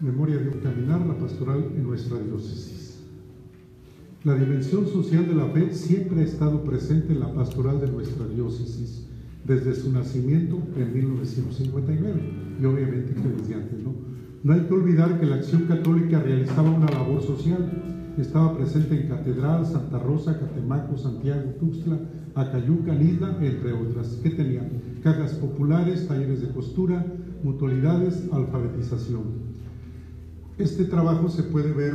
Memoria 0.00 0.38
de 0.38 0.48
un 0.48 0.60
caminar, 0.60 1.06
la 1.06 1.18
pastoral 1.18 1.62
en 1.76 1.84
nuestra 1.84 2.18
diócesis. 2.18 3.04
La 4.24 4.34
dimensión 4.34 4.86
social 4.86 5.28
de 5.28 5.34
la 5.34 5.44
fe 5.48 5.74
siempre 5.74 6.20
ha 6.20 6.24
estado 6.24 6.64
presente 6.64 7.12
en 7.12 7.20
la 7.20 7.34
pastoral 7.34 7.82
de 7.82 7.88
nuestra 7.88 8.26
diócesis 8.26 9.06
desde 9.44 9.74
su 9.74 9.92
nacimiento 9.92 10.58
en 10.74 10.94
1959 10.94 12.20
y 12.62 12.64
obviamente 12.64 13.12
que 13.12 13.28
desde 13.28 13.54
antes, 13.54 13.78
¿no? 13.82 13.94
No 14.42 14.54
hay 14.54 14.60
que 14.60 14.72
olvidar 14.72 15.20
que 15.20 15.26
la 15.26 15.36
acción 15.36 15.66
católica 15.66 16.18
realizaba 16.18 16.70
una 16.70 16.90
labor 16.90 17.22
social. 17.22 17.70
Estaba 18.16 18.56
presente 18.56 18.98
en 18.98 19.08
Catedral, 19.08 19.66
Santa 19.66 19.98
Rosa, 19.98 20.38
Catemaco, 20.38 20.96
Santiago, 20.96 21.50
Tuxtla, 21.60 21.98
Acayuca, 22.34 22.94
Nida, 22.94 23.36
entre 23.42 23.74
otras. 23.74 24.18
¿Qué 24.22 24.30
tenían? 24.30 24.70
Cajas 25.02 25.34
populares, 25.34 26.08
talleres 26.08 26.40
de 26.40 26.48
costura, 26.48 27.04
mutualidades, 27.42 28.26
alfabetización. 28.32 29.49
Este 30.58 30.84
trabajo 30.84 31.28
se 31.28 31.42
puede 31.44 31.72
ver 31.72 31.94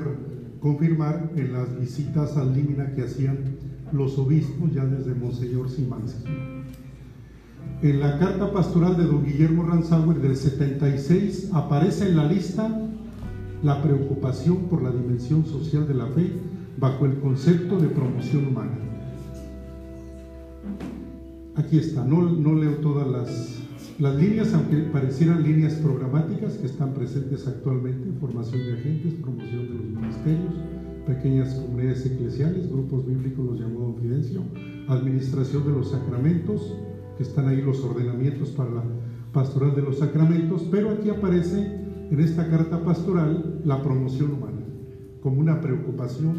confirmar 0.60 1.32
en 1.36 1.54
las 1.54 1.80
visitas 1.80 2.38
al 2.38 2.54
límina 2.56 2.94
que 2.96 3.04
hacían 3.04 3.38
los 3.92 4.18
obispos 4.18 4.74
ya 4.74 4.84
desde 4.86 5.14
Monseñor 5.14 5.70
Simansky. 5.70 6.30
En 7.82 8.00
la 8.00 8.18
carta 8.18 8.52
pastoral 8.52 8.98
de 8.98 9.04
don 9.04 9.24
Guillermo 9.24 9.64
Ranzauer 9.64 10.20
del 10.20 10.36
76 10.36 11.52
aparece 11.54 12.10
en 12.10 12.18
la 12.18 12.26
lista 12.26 12.82
la 13.62 13.82
preocupación 13.82 14.66
por 14.70 14.82
la 14.82 14.92
dimensión 14.92 15.46
social 15.46 15.88
de 15.88 15.94
la 15.94 16.08
fe 16.08 16.32
bajo 16.78 17.06
el 17.06 17.20
concepto 17.20 17.78
de 17.78 17.88
promoción 17.88 18.48
humana. 18.48 18.78
Aquí 21.56 21.78
está, 21.78 22.04
no, 22.04 22.22
no 22.22 22.56
leo 22.56 22.78
todas 22.78 23.08
las 23.08 23.65
las 24.00 24.16
líneas, 24.16 24.54
aunque 24.54 24.78
parecieran 24.92 25.44
líneas 25.44 25.74
programáticas 25.76 26.54
que 26.54 26.66
están 26.66 26.94
presentes 26.94 27.48
actualmente, 27.48 28.12
formación 28.20 28.62
de 28.66 28.74
agentes, 28.74 29.14
promoción 29.16 29.68
de 29.68 29.74
los 29.74 29.86
ministerios, 29.86 30.54
pequeñas 31.06 31.54
comunidades 31.54 32.06
eclesiales, 32.06 32.70
grupos 32.70 33.06
bíblicos 33.06 33.46
los 33.46 33.60
llamó 33.60 33.96
Fidencio, 34.02 34.42
administración 34.88 35.66
de 35.66 35.72
los 35.72 35.92
sacramentos, 35.92 36.76
que 37.18 37.24
están 37.24 37.48
ahí 37.48 37.62
los 37.62 37.82
ordenamientos 37.84 38.50
para 38.50 38.72
la 38.72 38.84
pastoral 39.32 39.76
de 39.76 39.82
los 39.82 40.00
sacramentos, 40.00 40.68
pero 40.70 40.92
aquí 40.92 41.10
aparece 41.10 41.58
en 42.12 42.20
esta 42.20 42.50
carta 42.50 42.84
pastoral 42.84 43.62
la 43.64 43.82
promoción 43.82 44.32
humana 44.34 44.66
como 45.26 45.40
una 45.40 45.60
preocupación 45.60 46.36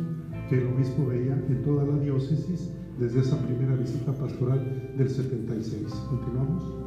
que 0.48 0.58
el 0.58 0.68
obispo 0.68 1.06
veía 1.06 1.34
en 1.48 1.62
toda 1.64 1.84
la 1.84 1.98
diócesis 1.98 2.70
desde 3.00 3.20
esa 3.20 3.36
primera 3.38 3.74
visita 3.74 4.12
pastoral 4.12 4.92
del 4.96 5.10
76. 5.10 5.92
Continuamos. 6.08 6.85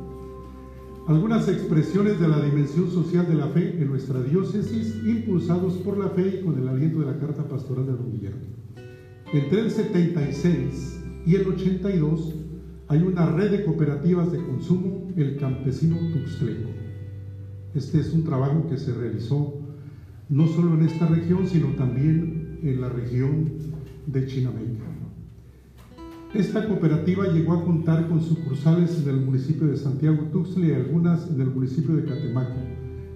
Algunas 1.09 1.47
expresiones 1.47 2.19
de 2.19 2.27
la 2.27 2.39
dimensión 2.39 2.91
social 2.91 3.27
de 3.27 3.33
la 3.33 3.47
fe 3.47 3.81
en 3.81 3.87
nuestra 3.87 4.21
diócesis, 4.21 4.95
impulsados 5.03 5.73
por 5.77 5.97
la 5.97 6.09
fe 6.09 6.35
y 6.39 6.45
con 6.45 6.61
el 6.61 6.67
aliento 6.67 6.99
de 6.99 7.07
la 7.07 7.17
Carta 7.17 7.47
Pastoral 7.47 7.87
de 7.87 7.93
Don 7.93 8.11
Guillermo. 8.11 8.43
Entre 9.33 9.59
el 9.59 9.71
76 9.71 11.01
y 11.25 11.33
el 11.33 11.47
82 11.47 12.35
hay 12.89 13.01
una 13.01 13.25
red 13.25 13.49
de 13.49 13.65
cooperativas 13.65 14.31
de 14.31 14.37
consumo, 14.37 15.11
el 15.15 15.37
campesino 15.37 15.97
Tuxtleco. 16.13 16.69
Este 17.73 18.01
es 18.01 18.13
un 18.13 18.23
trabajo 18.23 18.67
que 18.69 18.77
se 18.77 18.93
realizó 18.93 19.55
no 20.29 20.45
solo 20.45 20.75
en 20.75 20.83
esta 20.83 21.07
región, 21.07 21.47
sino 21.47 21.69
también 21.69 22.59
en 22.61 22.81
la 22.81 22.89
región 22.89 23.51
de 24.05 24.27
Chinameca. 24.27 24.85
Esta 26.33 26.67
cooperativa 26.67 27.25
llegó 27.25 27.53
a 27.53 27.63
contar 27.63 28.07
con 28.07 28.21
sucursales 28.21 29.01
en 29.01 29.09
el 29.09 29.21
municipio 29.21 29.65
de 29.65 29.77
Santiago 29.77 30.25
Tuxtla 30.31 30.67
y 30.67 30.73
algunas 30.73 31.27
en 31.27 31.41
el 31.41 31.49
municipio 31.49 31.95
de 31.95 32.05
Catemaco. 32.05 32.53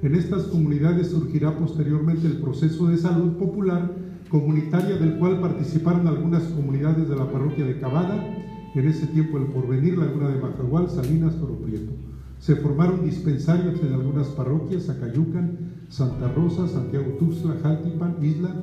En 0.02 0.16
estas 0.16 0.46
comunidades 0.46 1.12
surgirá 1.12 1.56
posteriormente 1.56 2.26
el 2.26 2.38
proceso 2.38 2.88
de 2.88 2.98
salud 2.98 3.34
popular 3.34 3.92
comunitaria 4.30 4.98
del 4.98 5.20
cual 5.20 5.40
participaron 5.40 6.08
algunas 6.08 6.42
comunidades 6.46 7.08
de 7.08 7.16
la 7.16 7.32
parroquia 7.32 7.66
de 7.66 7.80
Cavada, 7.80 8.36
en 8.74 8.88
ese 8.88 9.06
tiempo 9.06 9.38
el 9.38 9.46
Porvenir, 9.46 9.96
Laguna 9.96 10.30
de 10.30 10.42
Majagual, 10.42 10.90
Salinas, 10.90 11.36
Toro 11.40 11.60
Prieto. 11.60 11.92
Se 12.40 12.56
formaron 12.56 13.06
dispensarios 13.06 13.80
en 13.84 13.94
algunas 13.94 14.30
parroquias, 14.30 14.90
Acayucan, 14.90 15.60
Santa 15.88 16.30
Rosa, 16.30 16.68
Santiago 16.68 17.12
Tuxtla, 17.20 17.58
Jaltipan, 17.62 18.16
Isla 18.24 18.56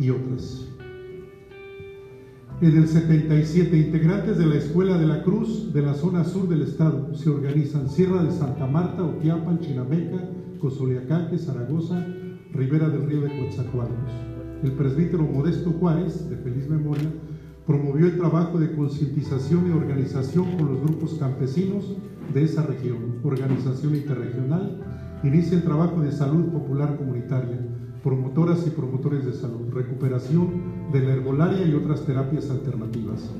y 0.00 0.10
otras. 0.10 0.73
En 2.64 2.78
el 2.78 2.88
77, 2.88 3.76
integrantes 3.76 4.38
de 4.38 4.46
la 4.46 4.54
Escuela 4.54 4.96
de 4.96 5.04
la 5.04 5.22
Cruz 5.22 5.70
de 5.74 5.82
la 5.82 5.92
zona 5.92 6.24
sur 6.24 6.48
del 6.48 6.62
estado 6.62 7.14
se 7.14 7.28
organizan 7.28 7.90
Sierra 7.90 8.22
de 8.22 8.32
Santa 8.32 8.66
Marta, 8.66 9.04
Otiapan, 9.04 9.60
Chinameca, 9.60 10.30
Cozoleacaque, 10.60 11.36
Zaragoza, 11.36 12.06
Ribera 12.54 12.88
del 12.88 13.04
Río 13.04 13.20
de 13.20 13.38
Coatzacoalcos. 13.38 14.12
El 14.62 14.72
presbítero 14.72 15.24
Modesto 15.24 15.72
Juárez, 15.72 16.26
de 16.30 16.38
feliz 16.38 16.66
memoria, 16.66 17.10
promovió 17.66 18.06
el 18.06 18.16
trabajo 18.16 18.58
de 18.58 18.74
concientización 18.74 19.68
y 19.68 19.72
organización 19.72 20.56
con 20.56 20.68
los 20.68 20.80
grupos 20.80 21.16
campesinos 21.18 21.94
de 22.32 22.44
esa 22.44 22.62
región, 22.62 23.16
organización 23.24 23.94
interregional, 23.94 24.80
inicia 25.22 25.58
el 25.58 25.64
trabajo 25.64 26.00
de 26.00 26.12
salud 26.12 26.46
popular 26.46 26.96
comunitaria, 26.96 27.58
promotoras 28.04 28.66
y 28.66 28.70
promotores 28.70 29.24
de 29.24 29.32
salud, 29.32 29.72
recuperación 29.72 30.50
de 30.92 31.00
la 31.00 31.14
herbolaria 31.14 31.66
y 31.66 31.72
otras 31.72 32.04
terapias 32.04 32.50
alternativas. 32.50 33.30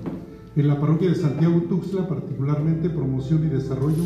En 0.57 0.69
la 0.69 0.81
parroquia 0.81 1.11
de 1.11 1.17
Santiago 1.17 1.61
Tuxtla, 1.69 2.09
particularmente 2.09 2.89
promoción 2.89 3.45
y 3.45 3.51
desarrollo 3.51 4.05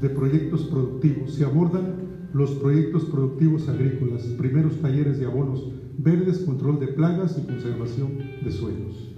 de 0.00 0.08
proyectos 0.08 0.62
productivos. 0.64 1.34
Se 1.34 1.44
abordan 1.44 2.28
los 2.32 2.52
proyectos 2.52 3.04
productivos 3.04 3.68
agrícolas, 3.68 4.22
primeros 4.38 4.80
talleres 4.80 5.18
de 5.18 5.26
abonos 5.26 5.70
verdes, 5.98 6.38
control 6.38 6.80
de 6.80 6.88
plagas 6.88 7.36
y 7.36 7.46
conservación 7.46 8.12
de 8.42 8.50
suelos. 8.50 9.14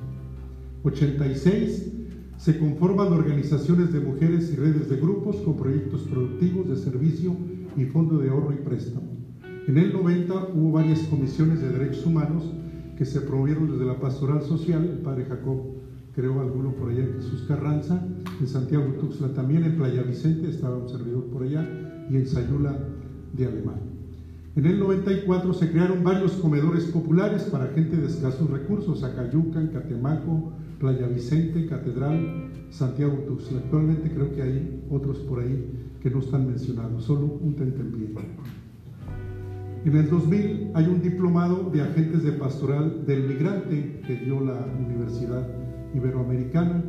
86. 0.83 1.92
Se 2.37 2.59
conforman 2.59 3.12
organizaciones 3.12 3.92
de 3.92 4.00
mujeres 4.00 4.53
y 4.53 4.57
redes 4.57 4.88
de 4.88 4.96
grupos 4.96 5.37
con 5.37 5.57
proyectos 5.57 6.00
productivos 6.03 6.68
de 6.68 6.76
servicio 6.76 7.37
y 7.76 7.85
fondo 7.85 8.18
de 8.18 8.31
ahorro 8.31 8.53
y 8.53 8.64
préstamo. 8.64 9.19
En 9.70 9.78
el 9.78 9.92
90 9.92 10.48
hubo 10.52 10.72
varias 10.72 10.98
comisiones 11.02 11.61
de 11.61 11.68
derechos 11.68 12.04
humanos 12.04 12.42
que 12.98 13.04
se 13.04 13.20
promovieron 13.20 13.70
desde 13.70 13.85
la 13.85 14.00
pastoral 14.00 14.42
social, 14.42 14.83
el 14.83 14.98
padre 14.98 15.26
Jacob 15.26 15.61
creó 16.12 16.40
alguno 16.40 16.72
por 16.72 16.90
allá, 16.90 17.06
Jesús 17.14 17.44
Carranza, 17.46 18.04
en 18.40 18.48
Santiago 18.48 18.87
Tuxtla 18.94 19.28
también, 19.33 19.62
en 19.62 19.76
Playa 19.76 20.02
Vicente 20.02 20.50
estaba 20.50 20.76
un 20.76 20.88
servidor 20.88 21.26
por 21.26 21.44
allá 21.44 21.68
y 22.11 22.16
en 22.16 22.26
Sayula 22.26 22.76
de 23.33 23.46
Alemán. 23.46 23.76
En 24.56 24.66
el 24.66 24.80
94 24.80 25.54
se 25.54 25.70
crearon 25.70 26.02
varios 26.02 26.33
comedores 26.33 26.87
populares 26.87 27.44
para 27.44 27.68
gente 27.68 27.96
de 27.96 28.09
escasos 28.09 28.50
recursos, 28.50 29.04
Acayucan, 29.04 29.68
Catemaco, 29.68 30.52
Playa 30.80 31.06
Vicente, 31.06 31.66
Catedral, 31.66 32.50
Santiago 32.70 33.18
Tuxtla. 33.28 33.61
Actualmente 33.61 34.11
creo 34.12 34.35
que 34.35 34.42
hay 34.42 34.85
otros 34.90 35.18
por 35.18 35.38
ahí 35.38 35.64
que 36.02 36.11
no 36.11 36.18
están 36.18 36.48
mencionados, 36.48 37.04
solo 37.04 37.38
un 37.40 37.54
tentempié. 37.54 38.14
En 39.82 39.96
el 39.96 40.10
2000 40.10 40.72
hay 40.74 40.84
un 40.88 41.00
diplomado 41.00 41.70
de 41.70 41.80
agentes 41.80 42.22
de 42.22 42.32
pastoral 42.32 43.06
del 43.06 43.22
migrante 43.22 44.02
que 44.06 44.16
dio 44.16 44.38
la 44.40 44.66
Universidad 44.78 45.48
Iberoamericana. 45.94 46.84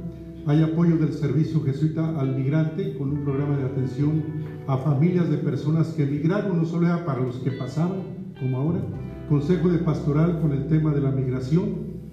Hay 0.45 0.61
apoyo 0.61 0.97
del 0.97 1.13
Servicio 1.13 1.63
Jesuita 1.63 2.19
al 2.19 2.35
Migrante 2.35 2.97
con 2.97 3.11
un 3.11 3.23
programa 3.23 3.55
de 3.55 3.63
atención 3.63 4.21
a 4.67 4.75
familias 4.75 5.29
de 5.29 5.37
personas 5.37 5.87
que 5.93 6.03
emigraron, 6.03 6.57
no 6.57 6.65
solo 6.65 6.87
era 6.87 7.05
para 7.05 7.21
los 7.21 7.37
que 7.37 7.51
pasaban, 7.51 8.33
como 8.37 8.57
ahora. 8.57 8.81
Consejo 9.29 9.69
de 9.69 9.77
Pastoral 9.77 10.41
con 10.41 10.51
el 10.51 10.67
tema 10.67 10.91
de 10.91 10.99
la 10.99 11.11
migración 11.11 11.69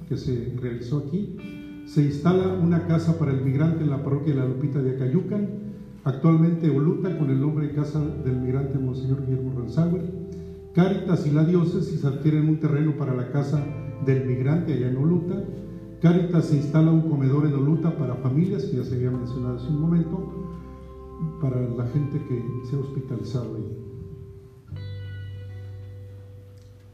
que 0.09 0.17
se 0.17 0.55
realizó 0.61 0.99
aquí. 1.09 1.39
Se 1.87 2.05
instala 2.05 2.55
una 2.55 2.87
casa 2.87 3.19
para 3.19 3.33
el 3.33 3.45
migrante 3.45 3.83
en 3.83 3.91
la 3.91 4.05
parroquia 4.05 4.33
de 4.33 4.41
la 4.41 4.47
Lupita 4.47 4.81
de 4.81 4.93
Acayucan, 4.93 5.49
actualmente 6.05 6.71
Oluta 6.71 7.19
con 7.19 7.31
el 7.31 7.41
nombre 7.41 7.67
de 7.67 7.75
Casa 7.75 8.01
del 8.25 8.37
Migrante 8.37 8.79
Monseñor 8.79 9.27
Guillermo 9.27 9.59
Ranzauer 9.59 10.28
Cáritas 10.79 11.27
y 11.27 11.33
la 11.33 11.45
diócesis 11.45 12.05
adquieren 12.05 12.49
un 12.49 12.61
terreno 12.61 12.97
para 12.97 13.13
la 13.13 13.33
casa 13.33 13.61
del 14.07 14.27
migrante 14.27 14.75
allá 14.75 14.91
en 14.91 14.97
Oluta. 14.97 15.43
Cáritas 16.01 16.45
se 16.45 16.55
instala 16.55 16.93
un 16.93 17.11
comedor 17.11 17.47
en 17.47 17.55
Oluta 17.55 17.99
para 17.99 18.15
familias, 18.15 18.63
que 18.63 18.77
ya 18.77 18.85
se 18.85 18.95
había 18.95 19.11
mencionado 19.11 19.57
hace 19.57 19.67
un 19.67 19.81
momento, 19.81 20.47
para 21.43 21.61
la 21.61 21.85
gente 21.89 22.23
que 22.29 22.45
se 22.71 22.77
ha 22.77 22.79
hospitalizado 22.79 23.57
ahí. 23.57 23.77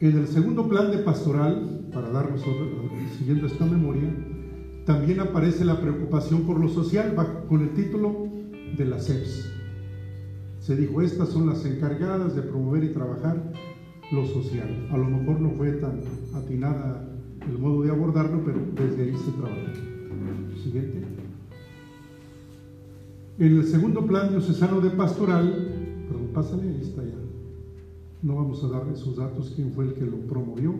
En 0.00 0.16
el 0.16 0.28
segundo 0.28 0.66
plan 0.66 0.90
de 0.90 1.00
pastoral, 1.00 1.90
para 1.92 2.08
darnos 2.08 2.42
siguiendo 3.18 3.46
esta 3.46 3.66
memoria, 3.66 4.16
también 4.86 5.20
aparece 5.20 5.62
la 5.62 5.78
preocupación 5.78 6.46
por 6.46 6.58
lo 6.58 6.70
social 6.70 7.14
con 7.50 7.60
el 7.60 7.74
título 7.74 8.28
de 8.78 8.84
la 8.86 8.98
CEPS. 8.98 9.50
Se 10.60 10.74
dijo, 10.74 11.02
estas 11.02 11.28
son 11.28 11.46
las 11.46 11.66
encargadas 11.66 12.34
de 12.34 12.40
promover 12.40 12.84
y 12.84 12.94
trabajar 12.94 13.52
lo 14.14 14.26
social. 14.26 14.88
A 14.90 14.96
lo 14.96 15.04
mejor 15.04 15.40
no 15.40 15.50
fue 15.50 15.72
tan 15.72 16.00
atinada 16.34 17.08
el 17.46 17.58
modo 17.58 17.82
de 17.82 17.90
abordarlo, 17.90 18.42
pero 18.44 18.58
desde 18.74 19.02
ahí 19.02 19.16
se 19.16 19.32
trabaja. 19.32 19.72
Siguiente. 20.62 21.02
En 23.38 23.56
el 23.56 23.64
segundo 23.64 24.06
plan 24.06 24.30
diocesano 24.30 24.80
de 24.80 24.90
pastoral, 24.90 26.06
perdón, 26.08 26.28
pásale, 26.32 26.68
ahí 26.68 26.80
está 26.80 27.02
ya. 27.02 27.18
No 28.22 28.36
vamos 28.36 28.62
a 28.64 28.68
darle 28.68 28.94
esos 28.94 29.16
datos, 29.16 29.52
quién 29.54 29.72
fue 29.72 29.86
el 29.86 29.94
que 29.94 30.06
lo 30.06 30.18
promovió, 30.20 30.74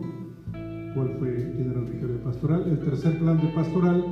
cuál 0.95 1.15
fue 1.19 1.51
quién 1.55 1.69
era 1.69 1.81
el 1.81 1.85
vicario 1.85 2.15
de 2.15 2.19
pastoral. 2.19 2.63
El 2.67 2.79
tercer 2.79 3.19
plan 3.19 3.39
de 3.39 3.47
pastoral 3.49 4.03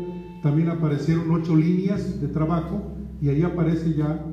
también 0.44 0.70
aparecieron 0.70 1.32
ocho 1.32 1.56
líneas 1.56 2.22
de 2.22 2.28
trabajo 2.28 2.92
y 3.22 3.30
ahí 3.30 3.42
aparece 3.42 3.94
ya 3.94 4.24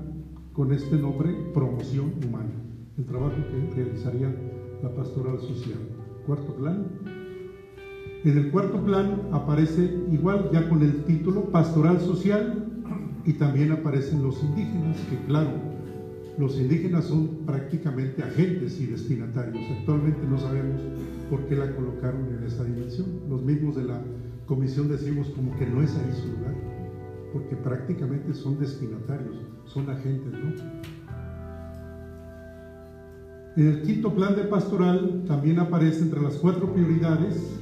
con 0.53 0.73
este 0.73 0.97
nombre 0.97 1.33
promoción 1.55 2.13
humana, 2.27 2.51
el 2.99 3.05
trabajo 3.07 3.37
que 3.37 3.75
realizaría 3.77 4.35
la 4.83 4.95
pastoral 4.95 5.39
social. 5.41 5.79
Cuarto 6.27 6.55
plan. 6.55 6.87
En 8.25 8.37
el 8.37 8.51
cuarto 8.51 8.85
plan 8.85 9.23
aparece 9.33 9.83
igual 10.11 10.51
ya 10.53 10.69
con 10.69 10.83
el 10.83 11.05
título 11.05 11.45
pastoral 11.45 12.01
social 12.01 12.67
y 13.25 13.33
también 13.35 13.73
aparecen 13.73 14.23
los 14.23 14.43
indígenas, 14.43 14.99
que 15.09 15.17
claro, 15.27 15.51
los 16.39 16.59
indígenas 16.59 17.05
son 17.05 17.29
prácticamente 17.47 18.23
agentes 18.23 18.81
y 18.81 18.87
destinatarios. 18.87 19.63
Actualmente 19.79 20.27
no 20.27 20.39
sabemos 20.39 20.81
por 21.29 21.41
qué 21.47 21.57
la 21.57 21.75
colocaron 21.75 22.27
en 22.35 22.45
esa 22.45 22.65
dimensión. 22.65 23.07
Los 23.29 23.43
mismos 23.43 23.77
de 23.77 23.85
la 23.85 24.01
comisión 24.47 24.89
decimos 24.89 25.29
como 25.31 25.57
que 25.59 25.67
no 25.67 25.83
es 25.83 25.95
ahí 25.97 26.13
su 26.13 26.29
lugar, 26.29 26.55
porque 27.33 27.57
prácticamente 27.57 28.35
son 28.35 28.59
destinatarios, 28.59 29.37
son 29.65 29.89
agentes, 29.91 30.33
¿no? 30.33 31.00
En 33.57 33.67
el 33.67 33.83
quinto 33.83 34.15
plan 34.15 34.37
de 34.37 34.45
pastoral 34.45 35.25
también 35.27 35.59
aparece 35.59 36.03
entre 36.03 36.21
las 36.21 36.35
cuatro 36.35 36.73
prioridades 36.73 37.61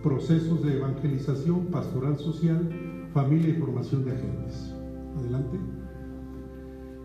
procesos 0.00 0.62
de 0.62 0.76
evangelización, 0.76 1.66
pastoral 1.66 2.18
social, 2.18 2.68
familia 3.12 3.48
y 3.48 3.54
formación 3.54 4.04
de 4.04 4.12
agentes. 4.12 4.72
Adelante. 5.18 5.58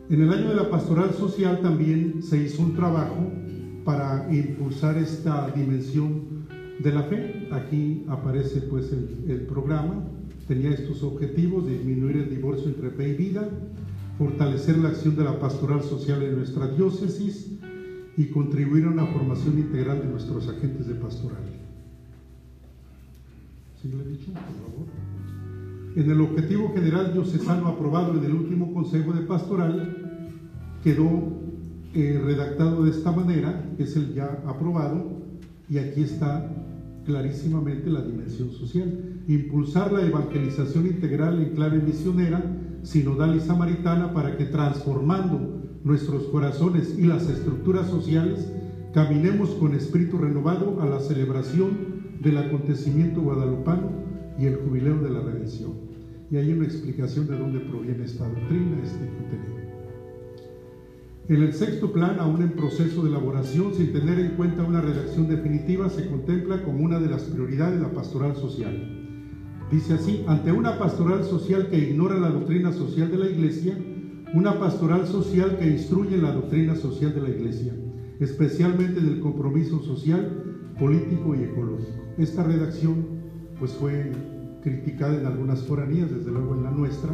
En 0.09 0.21
el 0.21 0.31
año 0.31 0.49
de 0.49 0.55
la 0.55 0.69
pastoral 0.69 1.13
social 1.13 1.61
también 1.61 2.21
se 2.21 2.37
hizo 2.37 2.61
un 2.61 2.75
trabajo 2.75 3.31
para 3.83 4.27
impulsar 4.31 4.97
esta 4.97 5.49
dimensión 5.51 6.45
de 6.83 6.91
la 6.91 7.03
fe. 7.03 7.47
Aquí 7.51 8.05
aparece 8.09 8.61
pues 8.61 8.91
el, 8.91 9.25
el 9.27 9.41
programa. 9.47 10.03
Tenía 10.47 10.71
estos 10.71 11.01
objetivos, 11.03 11.67
disminuir 11.67 12.17
el 12.17 12.29
divorcio 12.29 12.67
entre 12.67 12.91
fe 12.91 13.09
y 13.09 13.13
vida, 13.15 13.49
fortalecer 14.17 14.77
la 14.77 14.89
acción 14.89 15.15
de 15.15 15.23
la 15.23 15.39
pastoral 15.39 15.81
social 15.81 16.21
en 16.21 16.35
nuestra 16.37 16.67
diócesis, 16.67 17.58
y 18.19 18.25
contribuir 18.25 18.83
a 18.83 18.89
una 18.89 19.05
formación 19.05 19.57
integral 19.59 20.01
de 20.01 20.07
nuestros 20.07 20.49
agentes 20.49 20.87
de 20.87 20.95
pastoral. 20.95 21.41
¿Sí 23.81 23.87
le 23.87 24.03
he 24.03 24.07
dicho, 24.09 24.33
por 24.33 24.41
favor? 24.41 24.87
En 25.95 26.11
el 26.11 26.19
objetivo 26.19 26.73
general 26.73 27.13
diocesano 27.13 27.69
aprobado 27.69 28.17
en 28.17 28.25
el 28.25 28.33
último 28.33 28.73
Consejo 28.73 29.13
de 29.13 29.21
Pastoral, 29.21 29.95
quedó 30.83 31.07
eh, 31.93 32.21
redactado 32.21 32.83
de 32.83 32.91
esta 32.91 33.13
manera, 33.13 33.71
que 33.77 33.83
es 33.83 33.95
el 33.95 34.13
ya 34.13 34.43
aprobado, 34.45 35.13
y 35.69 35.77
aquí 35.77 36.01
está 36.01 36.51
clarísimamente 37.05 37.89
la 37.89 38.01
dimensión 38.01 38.51
social. 38.51 39.21
Impulsar 39.29 39.93
la 39.93 40.05
evangelización 40.05 40.87
integral 40.87 41.41
en 41.41 41.55
clave 41.55 41.79
misionera, 41.79 42.43
sinodal 42.83 43.37
y 43.37 43.39
samaritana 43.39 44.11
para 44.13 44.35
que 44.35 44.43
transformando 44.43 45.58
nuestros 45.83 46.23
corazones 46.27 46.95
y 46.97 47.03
las 47.03 47.29
estructuras 47.29 47.87
sociales, 47.87 48.51
caminemos 48.93 49.51
con 49.51 49.73
espíritu 49.73 50.17
renovado 50.17 50.81
a 50.81 50.85
la 50.85 50.99
celebración 50.99 52.17
del 52.21 52.37
acontecimiento 52.37 53.21
guadalupano 53.21 53.91
y 54.37 54.45
el 54.45 54.57
jubileo 54.57 54.97
de 54.99 55.09
la 55.09 55.21
redención. 55.21 55.73
Y 56.31 56.37
hay 56.37 56.51
una 56.51 56.65
explicación 56.65 57.27
de 57.27 57.37
dónde 57.37 57.59
proviene 57.59 58.05
esta 58.05 58.27
doctrina, 58.27 58.77
este 58.83 58.99
contenido. 58.99 59.59
En 61.27 61.43
el 61.43 61.53
sexto 61.53 61.93
plan, 61.93 62.19
aún 62.19 62.41
en 62.41 62.51
proceso 62.53 63.03
de 63.03 63.09
elaboración, 63.09 63.73
sin 63.75 63.93
tener 63.93 64.19
en 64.19 64.31
cuenta 64.31 64.63
una 64.63 64.81
redacción 64.81 65.27
definitiva, 65.27 65.87
se 65.89 66.07
contempla 66.07 66.63
como 66.63 66.83
una 66.83 66.99
de 66.99 67.07
las 67.07 67.23
prioridades 67.23 67.79
la 67.79 67.91
pastoral 67.93 68.35
social. 68.35 68.99
Dice 69.71 69.93
así, 69.93 70.23
ante 70.27 70.51
una 70.51 70.79
pastoral 70.79 71.23
social 71.23 71.67
que 71.69 71.77
ignora 71.77 72.19
la 72.19 72.29
doctrina 72.29 72.71
social 72.71 73.11
de 73.11 73.17
la 73.17 73.29
Iglesia, 73.29 73.77
una 74.33 74.59
pastoral 74.59 75.07
social 75.07 75.57
que 75.57 75.67
instruye 75.67 76.17
la 76.17 76.31
doctrina 76.31 76.75
social 76.75 77.13
de 77.13 77.21
la 77.21 77.29
Iglesia, 77.29 77.73
especialmente 78.19 79.01
del 79.01 79.19
compromiso 79.19 79.79
social, 79.81 80.73
político 80.77 81.35
y 81.35 81.43
ecológico. 81.43 81.99
Esta 82.17 82.43
redacción 82.43 83.19
pues 83.57 83.71
fue 83.71 84.11
criticada 84.61 85.19
en 85.19 85.25
algunas 85.25 85.63
foranías, 85.63 86.11
desde 86.11 86.31
luego 86.31 86.55
en 86.55 86.63
la 86.63 86.71
nuestra, 86.71 87.09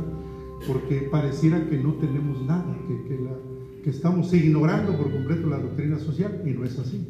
porque 0.67 1.08
pareciera 1.12 1.67
que 1.69 1.78
no 1.78 1.93
tenemos 1.93 2.43
nada, 2.45 2.78
que, 2.88 3.82
que 3.84 3.89
estamos 3.89 4.34
ignorando 4.34 4.97
por 4.97 5.12
completo 5.12 5.47
la 5.47 5.60
doctrina 5.60 5.97
social 5.97 6.41
y 6.45 6.51
no 6.51 6.65
es 6.65 6.78
así. 6.80 7.08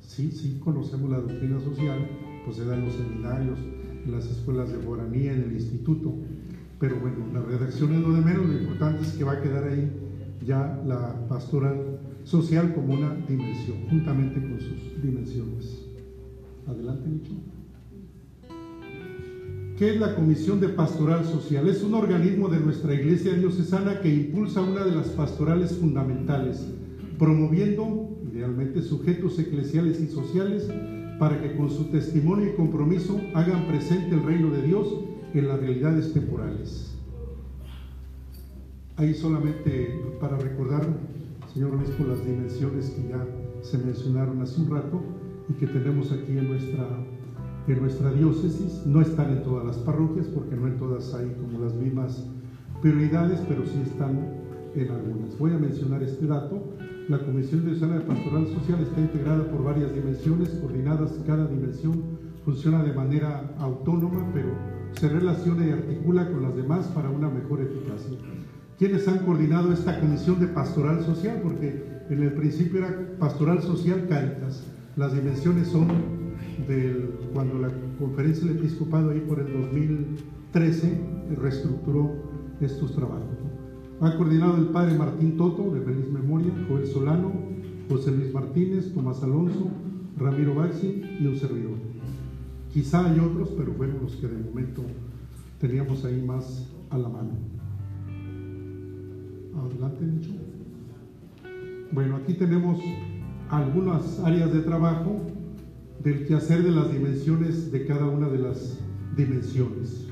Sí, 0.00 0.30
sí 0.32 0.60
conocemos 0.62 1.10
la 1.10 1.20
doctrina 1.20 1.60
social, 1.60 2.08
pues 2.44 2.56
se 2.56 2.64
da 2.64 2.76
en 2.76 2.84
los 2.84 2.94
seminarios, 2.94 3.58
en 4.04 4.12
las 4.12 4.26
escuelas 4.26 4.72
de 4.72 4.78
foranía, 4.78 5.32
en 5.32 5.42
el 5.42 5.52
instituto, 5.52 6.14
pero 6.80 6.96
bueno, 6.98 7.18
la 7.34 7.42
redacción 7.42 7.92
es 7.92 8.00
lo 8.00 8.14
de 8.14 8.22
menos, 8.22 8.46
lo 8.46 8.58
importante 8.58 9.02
es 9.02 9.12
que 9.12 9.22
va 9.22 9.32
a 9.32 9.42
quedar 9.42 9.64
ahí 9.64 9.92
ya 10.44 10.82
la 10.86 11.28
pastoral 11.28 12.00
social 12.24 12.74
como 12.74 12.94
una 12.94 13.14
dimensión, 13.28 13.76
juntamente 13.90 14.40
con 14.40 14.58
sus 14.58 15.02
dimensiones. 15.02 15.84
Adelante, 16.66 17.06
Micho. 17.06 17.32
¿Qué 19.76 19.94
es 19.94 20.00
la 20.00 20.14
Comisión 20.14 20.60
de 20.60 20.70
Pastoral 20.70 21.24
Social? 21.24 21.68
Es 21.68 21.82
un 21.82 21.94
organismo 21.94 22.48
de 22.48 22.60
nuestra 22.60 22.94
Iglesia 22.94 23.34
Diocesana 23.34 24.00
que 24.00 24.14
impulsa 24.14 24.62
una 24.62 24.84
de 24.84 24.94
las 24.94 25.08
pastorales 25.08 25.76
fundamentales, 25.76 26.66
promoviendo, 27.18 28.10
idealmente, 28.32 28.82
sujetos 28.82 29.38
eclesiales 29.38 30.00
y 30.00 30.06
sociales 30.06 30.66
para 31.18 31.42
que 31.42 31.56
con 31.56 31.70
su 31.70 31.84
testimonio 31.84 32.50
y 32.50 32.56
compromiso 32.56 33.20
hagan 33.34 33.66
presente 33.66 34.14
el 34.14 34.22
reino 34.22 34.50
de 34.50 34.62
Dios 34.62 34.88
en 35.34 35.48
las 35.48 35.60
realidades 35.60 36.12
temporales. 36.12 36.94
Ahí 38.96 39.14
solamente 39.14 39.98
para 40.20 40.36
recordar, 40.36 40.86
señor 41.52 41.74
obispo, 41.74 42.04
las 42.04 42.24
dimensiones 42.24 42.90
que 42.90 43.08
ya 43.08 43.26
se 43.62 43.78
mencionaron 43.78 44.40
hace 44.42 44.60
un 44.60 44.70
rato 44.70 45.00
y 45.48 45.54
que 45.54 45.66
tenemos 45.66 46.12
aquí 46.12 46.36
en 46.36 46.48
nuestra 46.48 46.86
en 47.66 47.80
nuestra 47.80 48.12
diócesis. 48.12 48.82
No 48.86 49.00
están 49.00 49.30
en 49.30 49.42
todas 49.42 49.64
las 49.64 49.76
parroquias 49.78 50.26
porque 50.28 50.56
no 50.56 50.66
en 50.66 50.78
todas 50.78 51.14
hay 51.14 51.30
como 51.40 51.64
las 51.64 51.74
mismas 51.74 52.26
prioridades, 52.82 53.40
pero 53.48 53.64
sí 53.66 53.80
están 53.82 54.18
en 54.74 54.90
algunas. 54.90 55.38
Voy 55.38 55.52
a 55.52 55.58
mencionar 55.58 56.02
este 56.02 56.26
dato. 56.26 56.62
La 57.08 57.18
Comisión 57.18 57.64
de 57.64 57.74
de 57.74 58.00
Pastoral 58.00 58.46
Social 58.46 58.80
está 58.80 59.00
integrada 59.00 59.44
por 59.50 59.64
varias 59.64 59.92
dimensiones, 59.92 60.50
coordinadas 60.50 61.18
cada 61.26 61.46
dimensión, 61.46 62.02
funciona 62.44 62.84
de 62.84 62.92
manera 62.92 63.52
autónoma, 63.58 64.30
pero 64.32 64.50
se 64.98 65.08
relaciona 65.08 65.66
y 65.66 65.70
articula 65.70 66.30
con 66.30 66.42
las 66.42 66.56
demás 66.56 66.86
para 66.88 67.10
una 67.10 67.28
mejor 67.28 67.60
eficacia. 67.60 68.16
¿Quiénes 68.78 69.06
han 69.08 69.18
coordinado 69.24 69.72
esta 69.72 70.00
Comisión 70.00 70.40
de 70.40 70.46
Pastoral 70.46 71.04
Social? 71.04 71.40
Porque 71.42 71.82
en 72.08 72.22
el 72.22 72.32
principio 72.32 72.78
era 72.78 73.18
Pastoral 73.18 73.62
Social 73.62 74.06
Caritas. 74.08 74.66
Las 74.96 75.14
dimensiones 75.14 75.68
son 75.68 75.88
del, 76.66 77.14
cuando 77.32 77.58
la 77.58 77.70
conferencia 77.98 78.46
del 78.46 78.58
episcopado 78.58 79.10
ahí 79.10 79.20
por 79.20 79.38
el 79.38 79.52
2013 79.52 80.98
reestructuró 81.40 82.14
estos 82.60 82.94
trabajos. 82.94 83.38
Ha 84.00 84.16
coordinado 84.16 84.56
el 84.56 84.68
padre 84.68 84.96
Martín 84.96 85.36
Toto, 85.36 85.70
de 85.72 85.82
feliz 85.82 86.10
memoria, 86.10 86.50
Joel 86.68 86.86
Solano, 86.86 87.32
José 87.88 88.12
Luis 88.12 88.32
Martínez, 88.32 88.94
Tomás 88.94 89.22
Alonso, 89.22 89.70
Ramiro 90.16 90.54
Baxi 90.54 91.02
y 91.20 91.26
un 91.26 91.36
servidor. 91.36 91.89
Quizá 92.72 93.10
hay 93.10 93.18
otros, 93.18 93.50
pero 93.56 93.72
fueron 93.74 94.00
los 94.02 94.14
que 94.16 94.28
de 94.28 94.38
momento 94.38 94.82
teníamos 95.60 96.04
ahí 96.04 96.22
más 96.22 96.68
a 96.90 96.98
la 96.98 97.08
mano. 97.08 97.30
Adelante, 99.58 100.04
Nicho. 100.04 100.30
Bueno, 101.90 102.16
aquí 102.16 102.34
tenemos 102.34 102.78
algunas 103.48 104.20
áreas 104.20 104.52
de 104.52 104.60
trabajo 104.60 105.20
del 106.04 106.26
quehacer 106.26 106.62
de 106.62 106.70
las 106.70 106.92
dimensiones 106.92 107.72
de 107.72 107.84
cada 107.86 108.06
una 108.06 108.28
de 108.28 108.38
las 108.38 108.78
dimensiones. 109.16 110.06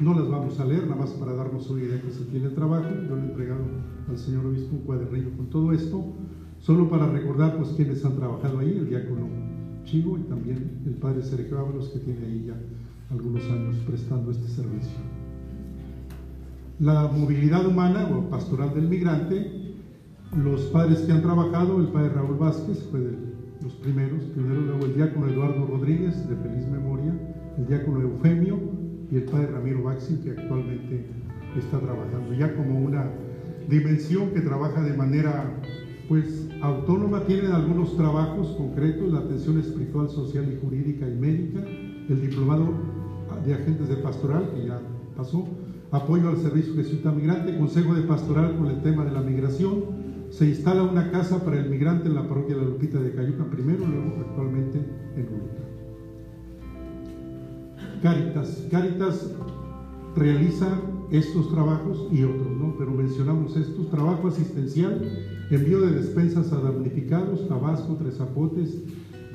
No 0.00 0.12
las 0.14 0.28
vamos 0.28 0.58
a 0.58 0.64
leer, 0.64 0.88
nada 0.88 0.96
más 0.96 1.10
para 1.10 1.34
darnos 1.34 1.70
una 1.70 1.82
idea 1.82 2.02
que 2.02 2.10
se 2.10 2.24
tiene 2.24 2.46
el 2.46 2.54
trabajo. 2.54 2.88
Yo 3.08 3.14
le 3.14 3.22
he 3.22 3.26
entregado 3.26 3.64
al 4.08 4.18
señor 4.18 4.46
obispo 4.46 4.74
un 4.74 4.82
cuadernillo 4.82 5.30
con 5.36 5.46
todo 5.46 5.72
esto, 5.72 6.04
solo 6.58 6.90
para 6.90 7.06
recordar 7.06 7.56
pues 7.56 7.70
quienes 7.70 8.04
han 8.04 8.16
trabajado 8.16 8.58
ahí, 8.58 8.76
el 8.76 8.88
diácono 8.88 9.43
Chivo 9.84 10.18
y 10.18 10.22
también 10.22 10.82
el 10.86 10.94
padre 10.94 11.22
Sergio 11.22 11.58
Ábalos, 11.58 11.90
que 11.90 12.00
tiene 12.00 12.26
ahí 12.26 12.44
ya 12.46 12.56
algunos 13.10 13.44
años 13.44 13.76
prestando 13.86 14.30
este 14.30 14.48
servicio. 14.48 14.98
La 16.80 17.08
movilidad 17.08 17.66
humana 17.66 18.08
o 18.08 18.28
pastoral 18.28 18.74
del 18.74 18.88
migrante, 18.88 19.74
los 20.36 20.62
padres 20.62 21.00
que 21.00 21.12
han 21.12 21.22
trabajado, 21.22 21.80
el 21.80 21.88
padre 21.88 22.10
Raúl 22.10 22.36
Vázquez 22.36 22.82
fue 22.90 23.00
del 23.00 23.34
los 23.64 23.72
primeros, 23.74 24.22
primero 24.34 24.60
luego 24.60 24.84
el 24.84 24.94
diácono 24.94 25.26
Eduardo 25.26 25.66
Rodríguez, 25.66 26.28
de 26.28 26.36
feliz 26.36 26.68
memoria, 26.68 27.14
el 27.56 27.66
diácono 27.66 28.02
Eufemio 28.02 28.60
y 29.10 29.16
el 29.16 29.24
padre 29.24 29.46
Ramiro 29.46 29.82
Baxi, 29.84 30.16
que 30.16 30.32
actualmente 30.32 31.06
está 31.56 31.80
trabajando 31.80 32.34
ya 32.34 32.54
como 32.54 32.78
una 32.78 33.10
dimensión 33.68 34.30
que 34.30 34.42
trabaja 34.42 34.82
de 34.82 34.94
manera 34.94 35.50
pues 36.08 36.48
autónoma, 36.60 37.20
tienen 37.24 37.52
algunos 37.52 37.96
trabajos 37.96 38.48
concretos, 38.56 39.12
la 39.12 39.20
atención 39.20 39.58
espiritual, 39.58 40.08
social 40.08 40.52
y 40.52 40.60
jurídica 40.62 41.08
y 41.08 41.14
médica, 41.14 41.60
el 41.60 42.20
diplomado 42.20 42.74
de 43.44 43.54
agentes 43.54 43.88
de 43.88 43.96
pastoral, 43.96 44.50
que 44.54 44.66
ya 44.66 44.80
pasó, 45.16 45.46
apoyo 45.90 46.28
al 46.28 46.38
servicio 46.38 46.82
ciudad 46.82 47.14
migrante, 47.14 47.56
consejo 47.56 47.94
de 47.94 48.02
pastoral 48.02 48.56
con 48.56 48.66
el 48.66 48.82
tema 48.82 49.04
de 49.04 49.12
la 49.12 49.20
migración, 49.20 50.04
se 50.30 50.46
instala 50.46 50.82
una 50.82 51.10
casa 51.10 51.44
para 51.44 51.60
el 51.60 51.70
migrante 51.70 52.08
en 52.08 52.16
la 52.16 52.26
parroquia 52.26 52.56
de 52.56 52.62
la 52.62 52.68
Lupita 52.68 52.98
de 52.98 53.14
Cayuca 53.14 53.44
primero, 53.44 53.86
luego 53.86 54.16
actualmente 54.28 54.78
en 55.16 55.22
Lupita. 55.22 55.64
Caritas. 58.02 58.66
Caritas 58.70 59.30
realiza 60.16 60.68
estos 61.18 61.50
trabajos 61.50 62.08
y 62.12 62.24
otros, 62.24 62.56
¿no? 62.56 62.74
Pero 62.78 62.90
mencionamos 62.90 63.56
estos, 63.56 63.90
trabajo 63.90 64.28
asistencial, 64.28 65.00
envío 65.50 65.80
de 65.80 65.92
despensas 65.92 66.52
a 66.52 66.60
damnificados, 66.60 67.46
Tabasco, 67.48 67.96
Tres 67.96 68.16
Zapotes, 68.16 68.78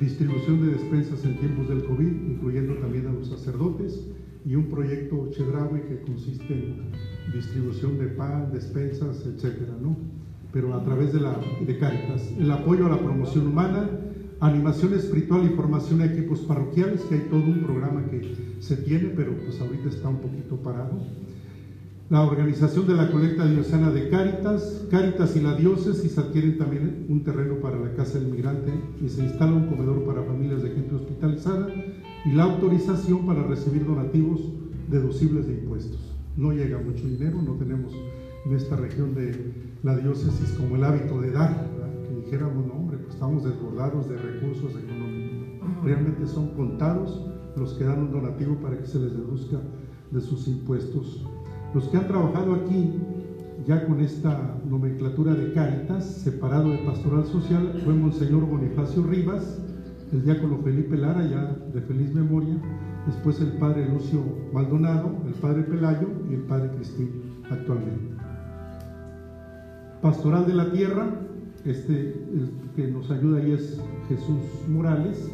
distribución 0.00 0.60
de 0.64 0.72
despensas 0.72 1.24
en 1.24 1.38
tiempos 1.38 1.68
del 1.68 1.84
COVID, 1.84 2.06
incluyendo 2.06 2.74
también 2.74 3.06
a 3.06 3.12
los 3.12 3.28
sacerdotes, 3.28 4.06
y 4.44 4.54
un 4.54 4.66
proyecto 4.66 5.28
Chedraui 5.30 5.82
que 5.82 6.00
consiste 6.00 6.52
en 6.52 7.32
distribución 7.32 7.98
de 7.98 8.06
pan, 8.06 8.50
despensas, 8.52 9.24
etcétera, 9.26 9.74
¿no? 9.80 9.96
pero 10.52 10.74
a 10.74 10.84
través 10.84 11.12
de, 11.12 11.20
la, 11.20 11.36
de 11.64 11.78
Caritas. 11.78 12.22
El 12.38 12.50
apoyo 12.50 12.86
a 12.86 12.90
la 12.90 12.98
promoción 12.98 13.46
humana, 13.46 13.88
animación 14.40 14.94
espiritual 14.94 15.44
y 15.44 15.54
formación 15.54 16.00
de 16.00 16.06
equipos 16.06 16.40
parroquiales, 16.40 17.02
que 17.02 17.16
hay 17.16 17.20
todo 17.30 17.44
un 17.44 17.62
programa 17.62 18.04
que 18.06 18.34
se 18.58 18.76
tiene, 18.76 19.10
pero 19.14 19.36
pues 19.36 19.60
ahorita 19.60 19.88
está 19.88 20.08
un 20.08 20.18
poquito 20.18 20.56
parado. 20.56 20.98
La 22.10 22.22
organización 22.22 22.88
de 22.88 22.94
la 22.94 23.08
colecta 23.08 23.46
diocesana 23.46 23.92
de 23.92 24.08
Caritas, 24.08 24.84
Caritas 24.90 25.36
y 25.36 25.40
la 25.42 25.54
diócesis 25.54 26.18
adquieren 26.18 26.58
también 26.58 27.06
un 27.08 27.22
terreno 27.22 27.60
para 27.60 27.78
la 27.78 27.94
casa 27.94 28.18
del 28.18 28.32
migrante 28.32 28.72
y 29.00 29.08
se 29.08 29.22
instala 29.22 29.52
un 29.52 29.68
comedor 29.68 30.04
para 30.04 30.24
familias 30.24 30.60
de 30.60 30.70
gente 30.70 30.96
hospitalizada 30.96 31.68
y 32.24 32.32
la 32.32 32.42
autorización 32.42 33.24
para 33.24 33.44
recibir 33.44 33.86
donativos 33.86 34.40
deducibles 34.88 35.46
de 35.46 35.52
impuestos. 35.52 36.00
No 36.36 36.50
llega 36.52 36.78
mucho 36.78 37.06
dinero, 37.06 37.40
no 37.42 37.52
tenemos 37.52 37.94
en 38.44 38.56
esta 38.56 38.74
región 38.74 39.14
de 39.14 39.52
la 39.84 39.96
diócesis 39.96 40.50
como 40.58 40.74
el 40.74 40.82
hábito 40.82 41.20
de 41.20 41.30
dar, 41.30 41.64
que 42.08 42.24
dijéramos, 42.24 42.66
no 42.66 42.72
hombre, 42.72 42.98
pues 42.98 43.14
estamos 43.14 43.44
desbordados 43.44 44.08
de 44.08 44.16
recursos 44.16 44.72
económicos. 44.72 45.84
Realmente 45.84 46.26
son 46.26 46.56
contados 46.56 47.24
los 47.54 47.74
que 47.74 47.84
dan 47.84 48.00
un 48.00 48.10
donativo 48.10 48.56
para 48.56 48.76
que 48.76 48.86
se 48.88 48.98
les 48.98 49.12
deduzca 49.12 49.60
de 50.10 50.20
sus 50.20 50.48
impuestos. 50.48 51.24
Los 51.74 51.88
que 51.88 51.96
han 51.98 52.08
trabajado 52.08 52.54
aquí 52.54 53.00
ya 53.66 53.86
con 53.86 54.00
esta 54.00 54.58
nomenclatura 54.68 55.34
de 55.34 55.52
Cáritas, 55.52 56.04
separado 56.04 56.70
de 56.70 56.78
Pastoral 56.78 57.24
Social, 57.26 57.80
fue 57.84 57.94
Monseñor 57.94 58.44
Bonifacio 58.44 59.04
Rivas, 59.04 59.60
el 60.12 60.24
diácono 60.24 60.58
Felipe 60.64 60.96
Lara, 60.96 61.24
ya 61.24 61.56
de 61.72 61.80
feliz 61.82 62.12
memoria, 62.12 62.56
después 63.06 63.40
el 63.40 63.52
padre 63.58 63.88
Lucio 63.88 64.20
Maldonado, 64.52 65.14
el 65.26 65.34
padre 65.34 65.62
Pelayo 65.62 66.08
y 66.28 66.34
el 66.34 66.42
padre 66.42 66.70
Cristín 66.74 67.10
actualmente. 67.48 68.16
Pastoral 70.02 70.46
de 70.46 70.54
la 70.54 70.72
Tierra, 70.72 71.06
este 71.64 71.92
el 71.92 72.50
que 72.74 72.88
nos 72.88 73.10
ayuda 73.10 73.38
ahí 73.38 73.52
es 73.52 73.80
Jesús 74.08 74.66
Morales. 74.68 75.30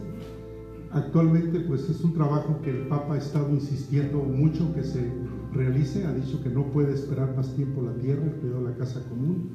Actualmente 0.91 1.61
pues 1.61 1.89
es 1.89 2.03
un 2.03 2.12
trabajo 2.12 2.61
que 2.62 2.70
el 2.70 2.89
Papa 2.89 3.14
ha 3.14 3.18
estado 3.18 3.49
insistiendo 3.51 4.18
mucho 4.18 4.74
que 4.74 4.82
se 4.82 5.11
realice, 5.57 6.04
ha 6.04 6.12
dicho 6.12 6.42
que 6.42 6.50
no 6.50 6.66
puede 6.66 6.94
esperar 6.94 7.34
más 7.34 7.54
tiempo 7.54 7.82
la 7.82 7.94
tierra, 7.94 8.22
el 8.24 8.32
cuidado 8.32 8.64
de 8.64 8.70
la 8.70 8.76
casa 8.76 9.02
común 9.09 9.50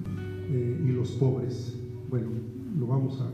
eh, 0.50 0.86
y 0.86 0.92
los 0.92 1.12
pobres. 1.12 1.76
Bueno, 2.10 2.28
lo 2.78 2.88
vamos 2.88 3.22
a, 3.22 3.32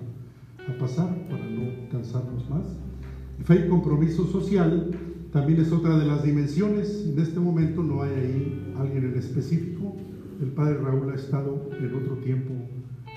pasar 0.79 1.15
para 1.29 1.49
no 1.49 1.89
cansarnos 1.89 2.49
más. 2.49 2.65
Fe 3.45 3.65
y 3.65 3.69
compromiso 3.69 4.27
social 4.27 4.91
también 5.31 5.61
es 5.61 5.71
otra 5.71 5.97
de 5.97 6.05
las 6.05 6.23
dimensiones. 6.23 7.05
En 7.07 7.17
este 7.19 7.39
momento 7.39 7.81
no 7.81 8.01
hay 8.01 8.11
ahí 8.11 8.73
alguien 8.77 9.05
en 9.05 9.15
específico. 9.17 9.95
El 10.41 10.49
padre 10.49 10.77
Raúl 10.79 11.09
ha 11.09 11.15
estado 11.15 11.69
en 11.79 11.95
otro 11.95 12.17
tiempo 12.17 12.53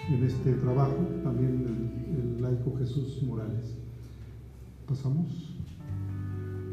en 0.08 0.24
este 0.24 0.52
trabajo, 0.54 0.96
también 1.24 1.90
el 2.36 2.40
laico 2.40 2.76
Jesús 2.78 3.20
Morales. 3.24 3.76
Pasamos. 4.86 5.49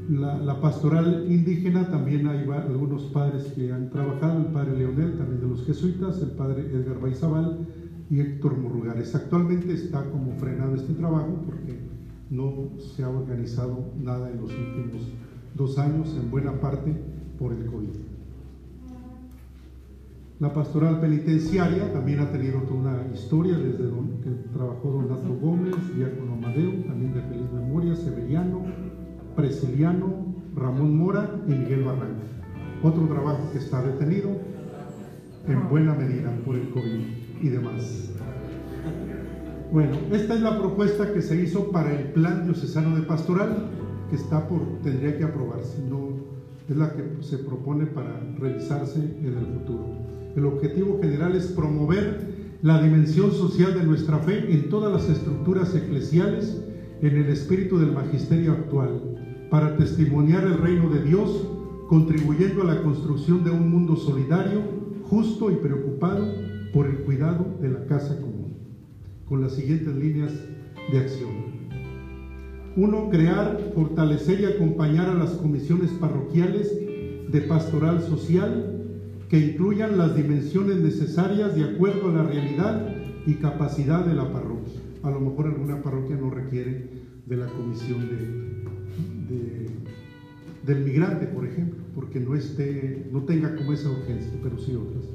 La, 0.10 0.62
pastoral 0.62 1.26
indígena 1.30 1.90
también 1.90 2.28
hay 2.28 2.48
algunos 2.50 3.04
padres 3.06 3.44
que 3.54 3.74
han 3.74 3.90
trabajado, 3.90 4.40
el 4.40 4.54
padre 4.54 4.78
Leonel, 4.78 5.18
también 5.18 5.42
de 5.42 5.48
los 5.48 5.66
jesuitas, 5.66 6.22
el 6.22 6.32
padre 6.32 6.62
Edgar 6.62 7.02
Baizabal 7.02 7.68
y 8.10 8.22
Héctor 8.22 8.58
Murrugares. 8.58 9.14
Actualmente 9.16 9.74
está 9.74 10.10
como 10.10 10.32
frenado 10.34 10.76
este 10.76 10.94
trabajo 10.94 11.44
porque 11.46 11.78
no 12.30 12.70
se 12.78 13.04
ha 13.04 13.10
organizado 13.10 13.92
nada 14.02 14.30
en 14.32 14.38
los 14.38 14.52
últimos 14.52 15.10
dos 15.56 15.78
años, 15.78 16.16
en 16.18 16.32
buena 16.32 16.54
parte 16.54 16.96
por 17.38 17.52
el 17.52 17.66
COVID. 17.66 17.90
La 20.40 20.54
pastoral 20.54 21.02
penitenciaria 21.02 21.92
también 21.92 22.20
ha 22.20 22.32
tenido 22.32 22.62
toda 22.62 22.80
una 22.80 23.08
historia 23.12 23.58
desde 23.58 23.86
donde 23.86 24.14
trabajó 24.54 24.92
don 24.92 25.10
Nato 25.10 25.36
Gómez, 25.42 25.76
Diácono 25.96 26.34
Amadeo, 26.34 26.72
también 26.86 27.14
de 27.14 27.22
feliz 27.24 27.52
memoria, 27.52 27.96
Severiano, 27.96 28.62
Presiliano, 29.38 30.34
Ramón 30.56 30.98
Mora 30.98 31.30
y 31.48 31.52
Miguel 31.52 31.84
Barranca. 31.84 32.24
Otro 32.82 33.08
trabajo 33.08 33.52
que 33.52 33.60
está 33.60 33.84
detenido 33.84 34.32
en 35.48 35.70
buena 35.70 35.94
medida 35.94 36.36
por 36.44 36.56
el 36.56 36.72
COVID 36.72 37.02
y 37.44 37.50
demás. 37.50 38.10
Bueno, 39.72 39.96
esta 40.12 40.34
es 40.34 40.42
la 40.42 40.58
propuesta 40.58 41.14
que 41.14 41.22
se 41.22 41.40
hizo 41.40 41.72
para 41.72 41.94
el 41.94 42.14
plan 42.14 42.46
diocesano 42.46 42.96
de 42.96 43.04
pastoral, 43.04 43.70
que 44.10 44.16
está 44.16 44.48
por, 44.48 44.60
tendría 44.82 45.16
que 45.16 45.26
aprobarse, 45.26 45.84
no 45.88 46.10
es 46.68 46.76
la 46.76 46.94
que 46.94 47.04
se 47.22 47.38
propone 47.38 47.86
para 47.86 48.20
realizarse 48.40 49.00
en 49.00 49.38
el 49.38 49.46
futuro. 49.46 49.86
El 50.36 50.46
objetivo 50.46 51.00
general 51.00 51.36
es 51.36 51.46
promover 51.48 52.58
la 52.64 52.82
dimensión 52.82 53.32
social 53.32 53.76
de 53.76 53.84
nuestra 53.84 54.18
fe 54.18 54.52
en 54.52 54.68
todas 54.70 54.92
las 54.92 55.08
estructuras 55.16 55.76
eclesiales 55.76 56.60
en 57.02 57.18
el 57.18 57.30
espíritu 57.30 57.78
del 57.78 57.92
magisterio 57.92 58.54
actual, 58.54 59.17
para 59.50 59.78
testimoniar 59.78 60.44
el 60.44 60.58
reino 60.58 60.90
de 60.90 61.04
Dios, 61.04 61.48
contribuyendo 61.88 62.64
a 62.64 62.74
la 62.74 62.82
construcción 62.82 63.44
de 63.44 63.52
un 63.52 63.70
mundo 63.70 63.96
solidario, 63.96 64.62
justo 65.04 65.52
y 65.52 65.56
preocupado 65.56 66.26
por 66.74 66.86
el 66.88 66.98
cuidado 67.04 67.46
de 67.62 67.70
la 67.70 67.86
casa 67.86 68.20
común 68.20 68.38
con 69.28 69.42
las 69.42 69.54
siguientes 69.54 69.94
líneas 69.96 70.32
de 70.92 71.00
acción. 71.00 71.32
Uno, 72.76 73.10
crear, 73.10 73.72
fortalecer 73.74 74.42
y 74.42 74.46
acompañar 74.46 75.10
a 75.10 75.16
las 75.16 75.32
comisiones 75.32 75.92
parroquiales 75.92 76.72
de 77.32 77.42
pastoral 77.42 78.02
social 78.02 78.74
que 79.30 79.40
incluyan 79.40 79.98
las 79.98 80.16
dimensiones 80.16 80.78
necesarias 80.78 81.56
de 81.56 81.64
acuerdo 81.64 82.10
a 82.10 82.14
la 82.14 82.24
realidad 82.24 82.96
y 83.26 83.34
capacidad 83.36 84.06
de 84.06 84.14
la 84.14 84.32
parroquia. 84.32 84.80
A 85.04 85.12
lo 85.12 85.20
mejor 85.20 85.48
alguna 85.48 85.82
parroquia 85.82 86.16
no 86.16 86.30
requiere 86.30 86.90
de 87.26 87.36
la 87.36 87.48
comisión 87.48 88.08
de, 88.08 88.57
de, 89.30 89.68
del 90.66 90.84
migrante, 90.84 91.28
por 91.28 91.46
ejemplo, 91.46 91.80
porque 91.96 92.20
no, 92.20 92.36
esté, 92.36 93.08
no 93.12 93.24
tenga 93.24 93.56
como 93.56 93.74
esa 93.74 93.90
urgencia, 93.90 94.32
pero 94.44 94.58
sí 94.60 94.76
otras. 94.76 95.06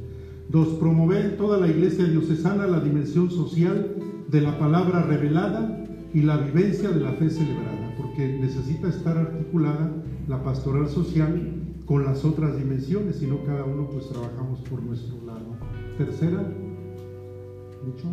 Dos, 0.49 0.69
promover 0.79 1.25
en 1.25 1.37
toda 1.37 1.59
la 1.59 1.69
iglesia 1.69 2.05
diocesana 2.05 2.67
la 2.67 2.81
dimensión 2.81 3.31
social 3.31 3.97
de 4.29 4.41
la 4.41 4.59
palabra 4.59 5.03
revelada 5.03 5.85
y 6.15 6.23
la 6.23 6.39
vivencia 6.39 6.91
de 6.91 7.01
la 7.01 7.13
fe 7.13 7.31
celebrada, 7.31 7.95
porque 7.97 8.39
necesita 8.39 8.89
estar 8.89 9.17
articulada 9.17 9.91
la 10.29 10.43
pastoral 10.43 10.89
social 10.89 11.63
con 11.87 12.05
las 12.05 12.25
otras 12.25 12.57
dimensiones, 12.57 13.23
y 13.23 13.27
no 13.27 13.45
cada 13.45 13.65
uno 13.65 13.89
pues 13.91 14.09
trabajamos 14.09 14.61
por 14.61 14.83
nuestro 14.83 15.17
lado. 15.27 15.57
Tercera, 15.99 16.45
dicho, 17.85 18.09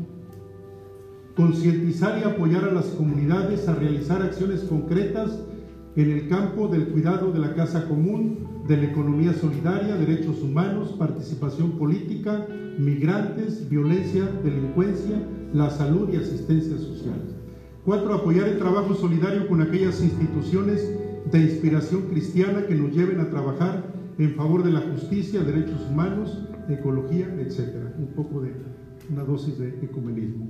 concientizar 1.35 2.19
y 2.19 2.23
apoyar 2.23 2.65
a 2.65 2.73
las 2.73 2.85
comunidades 2.87 3.67
a 3.67 3.75
realizar 3.75 4.21
acciones 4.21 4.61
concretas 4.61 5.39
en 6.01 6.11
el 6.11 6.27
campo 6.29 6.67
del 6.67 6.87
cuidado 6.87 7.31
de 7.31 7.39
la 7.39 7.53
casa 7.55 7.87
común, 7.87 8.47
de 8.67 8.77
la 8.77 8.85
economía 8.85 9.33
solidaria, 9.33 9.95
derechos 9.95 10.41
humanos, 10.41 10.95
participación 10.97 11.71
política, 11.71 12.47
migrantes, 12.77 13.67
violencia, 13.67 14.23
delincuencia, 14.43 15.17
la 15.53 15.69
salud 15.69 16.09
y 16.13 16.15
asistencia 16.15 16.77
social. 16.77 17.21
Cuatro, 17.83 18.13
apoyar 18.13 18.47
el 18.47 18.59
trabajo 18.59 18.93
solidario 18.93 19.47
con 19.47 19.61
aquellas 19.61 20.01
instituciones 20.01 20.89
de 21.31 21.41
inspiración 21.41 22.03
cristiana 22.03 22.65
que 22.65 22.75
nos 22.75 22.95
lleven 22.95 23.19
a 23.19 23.29
trabajar 23.29 23.83
en 24.17 24.35
favor 24.35 24.63
de 24.63 24.71
la 24.71 24.81
justicia, 24.81 25.41
derechos 25.41 25.81
humanos, 25.89 26.45
ecología, 26.69 27.27
etc. 27.39 27.75
Un 27.97 28.07
poco 28.15 28.41
de 28.41 28.53
una 29.11 29.23
dosis 29.23 29.57
de 29.57 29.69
ecumenismo. 29.81 30.45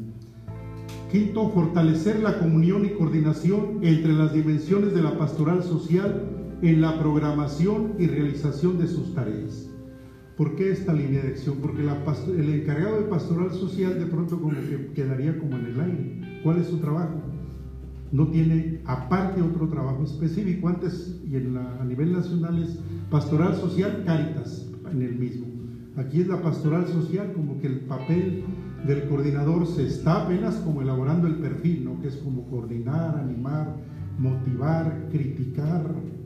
Quinto, 1.11 1.49
fortalecer 1.49 2.19
la 2.19 2.37
comunión 2.37 2.85
y 2.85 2.89
coordinación 2.89 3.79
entre 3.81 4.13
las 4.13 4.33
dimensiones 4.33 4.93
de 4.93 5.01
la 5.01 5.17
pastoral 5.17 5.63
social 5.63 6.23
en 6.61 6.81
la 6.81 6.99
programación 6.99 7.93
y 7.97 8.07
realización 8.07 8.77
de 8.77 8.87
sus 8.87 9.13
tareas. 9.15 9.69
¿Por 10.37 10.55
qué 10.55 10.71
esta 10.71 10.93
línea 10.93 11.21
de 11.21 11.29
acción? 11.29 11.57
Porque 11.61 11.81
el 11.81 12.49
encargado 12.49 13.01
de 13.01 13.07
pastoral 13.07 13.51
social 13.51 13.99
de 13.99 14.05
pronto 14.05 14.39
como 14.39 14.53
que 14.53 14.91
quedaría 14.93 15.37
como 15.37 15.57
en 15.57 15.65
el 15.65 15.79
aire. 15.79 16.41
¿Cuál 16.43 16.59
es 16.59 16.67
su 16.67 16.77
trabajo? 16.77 17.21
No 18.11 18.27
tiene 18.29 18.81
aparte 18.85 19.41
otro 19.41 19.67
trabajo 19.67 20.03
específico. 20.03 20.69
Antes 20.69 21.19
y 21.29 21.35
a 21.35 21.83
nivel 21.85 22.13
nacional 22.13 22.61
es 22.63 22.79
pastoral 23.09 23.55
social, 23.55 24.03
Cáritas, 24.05 24.69
en 24.91 25.01
el 25.01 25.15
mismo. 25.15 25.47
Aquí 25.97 26.21
es 26.21 26.27
la 26.27 26.41
pastoral 26.41 26.87
social, 26.87 27.33
como 27.33 27.59
que 27.59 27.67
el 27.67 27.79
papel 27.81 28.43
del 28.85 29.07
coordinador 29.07 29.67
se 29.67 29.85
está 29.85 30.23
apenas 30.23 30.55
como 30.55 30.81
elaborando 30.81 31.27
el 31.27 31.35
perfil, 31.35 31.85
¿no? 31.85 32.01
que 32.01 32.07
es 32.07 32.17
como 32.17 32.43
coordinar, 32.49 33.17
animar, 33.17 33.75
motivar, 34.17 35.07
criticar, 35.11 35.83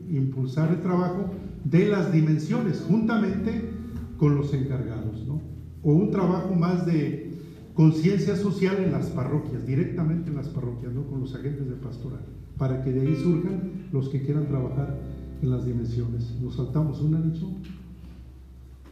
impulsar 0.09 0.69
el 0.69 0.81
trabajo 0.81 1.31
de 1.63 1.87
las 1.87 2.11
dimensiones, 2.11 2.83
juntamente 2.87 3.69
con 4.17 4.35
los 4.35 4.53
encargados, 4.53 5.25
¿no? 5.27 5.41
o 5.83 5.93
un 5.93 6.11
trabajo 6.11 6.53
más 6.53 6.85
de 6.85 7.31
conciencia 7.73 8.35
social 8.35 8.77
en 8.77 8.91
las 8.91 9.07
parroquias, 9.07 9.65
directamente 9.65 10.29
en 10.29 10.35
las 10.35 10.47
parroquias, 10.47 10.93
¿no? 10.93 11.07
con 11.07 11.19
los 11.19 11.33
agentes 11.33 11.67
de 11.67 11.75
pastoral, 11.75 12.21
para 12.57 12.83
que 12.83 12.91
de 12.91 13.01
ahí 13.01 13.15
surjan 13.15 13.87
los 13.91 14.09
que 14.09 14.21
quieran 14.21 14.47
trabajar 14.47 14.95
en 15.41 15.49
las 15.49 15.65
dimensiones. 15.65 16.39
Nos 16.41 16.55
saltamos 16.55 17.01
una, 17.01 17.19
dicho 17.19 17.49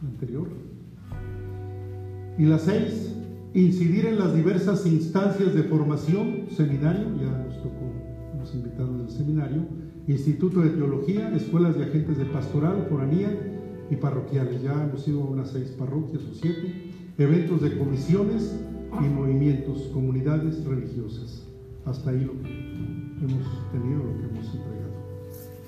anterior. 0.02 0.48
Y 2.38 2.44
la 2.44 2.58
seis, 2.58 3.14
incidir 3.54 4.06
en 4.06 4.18
las 4.18 4.34
diversas 4.34 4.86
instancias 4.86 5.54
de 5.54 5.62
formación, 5.64 6.46
seminario, 6.56 7.06
ya 7.20 7.44
nos 7.46 7.62
tocó, 7.62 7.92
nos 8.38 8.54
invitaron 8.54 9.00
al 9.00 9.10
seminario, 9.10 9.66
Instituto 10.08 10.60
de 10.60 10.70
Teología, 10.70 11.32
escuelas 11.34 11.76
de 11.76 11.84
agentes 11.84 12.18
de 12.18 12.24
pastoral, 12.24 12.86
foranía 12.88 13.30
y 13.88 13.96
parroquiales. 13.96 14.60
Ya 14.62 14.82
hemos 14.82 15.06
ido 15.06 15.22
a 15.22 15.26
unas 15.26 15.50
seis 15.50 15.68
parroquias 15.78 16.22
o 16.24 16.34
siete, 16.34 16.90
eventos 17.18 17.60
de 17.62 17.78
comisiones 17.78 18.58
y 19.00 19.04
movimientos, 19.04 19.82
comunidades 19.92 20.64
religiosas. 20.64 21.46
Hasta 21.84 22.10
ahí 22.10 22.24
lo 22.24 22.32
que 22.42 22.48
hemos 22.48 23.70
tenido, 23.70 24.02
lo 24.02 24.18
que 24.18 24.26
hemos 24.26 24.46
entregado. 24.46 24.92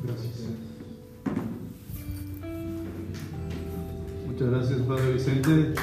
Gracias. 0.02 0.48
Muchas 4.26 4.50
gracias, 4.50 4.80
Padre 4.80 5.12
Vicente. 5.12 5.74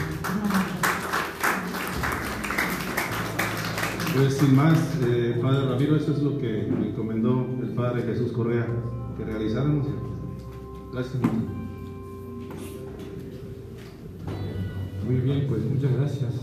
Pues 4.13 4.33
sin 4.33 4.55
más, 4.57 4.77
eh, 5.07 5.39
Padre 5.41 5.69
Ramiro, 5.69 5.95
eso 5.95 6.11
es 6.11 6.21
lo 6.21 6.37
que 6.37 6.67
me 6.69 6.89
encomendó 6.89 7.47
el 7.61 7.69
Padre 7.69 8.01
Jesús 8.01 8.33
Correa, 8.33 8.67
que 9.17 9.23
realizáramos. 9.23 9.87
Gracias. 10.91 11.15
Muy 15.07 15.15
bien, 15.21 15.45
pues 15.47 15.63
muchas 15.63 15.95
gracias 15.95 16.33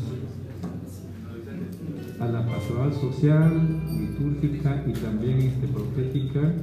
a 2.18 2.26
la 2.26 2.46
pastoral 2.46 2.92
social, 2.94 3.80
litúrgica 3.98 4.84
y 4.86 4.92
también 4.94 5.38
este, 5.42 5.66
profética. 5.68 6.54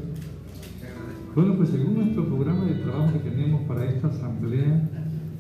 Bueno, 1.36 1.56
pues 1.58 1.70
según 1.70 1.96
nuestro 1.96 2.26
programa 2.26 2.66
de 2.66 2.76
trabajo 2.76 3.14
que 3.14 3.30
tenemos 3.30 3.62
para 3.68 3.86
esta 3.86 4.08
asamblea, 4.08 4.90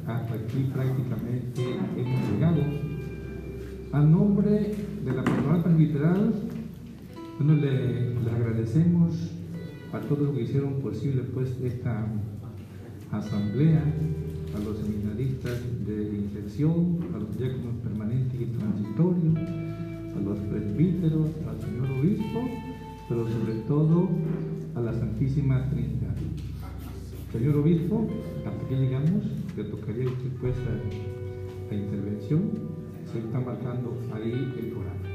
hasta 0.05 0.35
aquí 0.35 0.69
prácticamente 0.71 1.61
hemos 1.97 2.31
llegado. 2.31 2.61
A 3.91 4.01
nombre 4.01 4.84
de 5.05 5.13
la 5.13 5.23
pastoral 5.23 5.61
presbiteral, 5.61 6.33
bueno, 7.37 7.61
le, 7.61 8.15
le 8.23 8.31
agradecemos 8.31 9.13
a 9.93 9.99
todos 9.99 10.23
los 10.23 10.35
que 10.35 10.43
hicieron 10.43 10.81
posible 10.81 11.21
pues 11.31 11.51
esta 11.63 12.07
asamblea, 13.11 13.83
a 14.55 14.59
los 14.59 14.77
seminaristas 14.77 15.61
de 15.85 16.17
inserción, 16.17 16.97
a 17.13 17.19
los 17.19 17.37
diáconos 17.37 17.75
permanentes 17.83 18.41
y 18.41 18.45
transitorios, 18.45 19.37
a 20.15 20.19
los 20.21 20.39
presbíteros, 20.39 21.29
al 21.47 21.61
señor 21.61 21.99
obispo, 21.99 22.49
pero 23.07 23.27
sobre 23.27 23.53
todo 23.67 24.09
a 24.73 24.81
la 24.81 24.93
Santísima 24.93 25.69
Trinidad. 25.69 26.15
Señor 27.31 27.57
obispo, 27.57 28.07
hasta 28.43 28.67
que 28.67 28.75
llegamos, 28.75 29.23
le 29.55 29.63
tocaría 29.65 30.07
usted 30.07 30.31
pues 30.41 30.55
la 31.69 31.75
intervención. 31.75 32.74
Se 33.15 33.21
está 33.21 33.39
marcando 33.39 33.97
ahí 34.13 34.53
el 34.57 34.71
programa. 34.71 35.05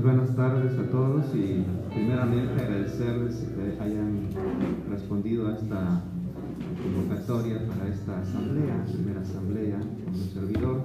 Pues 0.00 0.14
buenas 0.14 0.34
tardes 0.34 0.78
a 0.78 0.90
todos 0.90 1.26
y 1.34 1.62
primeramente 1.92 2.62
agradecerles 2.62 3.36
que 3.36 3.82
hayan 3.82 4.30
respondido 4.88 5.48
a 5.48 5.56
esta 5.56 6.02
convocatoria 6.82 7.68
para 7.68 7.86
esta 7.86 8.20
asamblea, 8.20 8.82
primera 8.90 9.20
asamblea 9.20 9.78
con 9.78 10.14
un 10.14 10.30
servidor, 10.32 10.84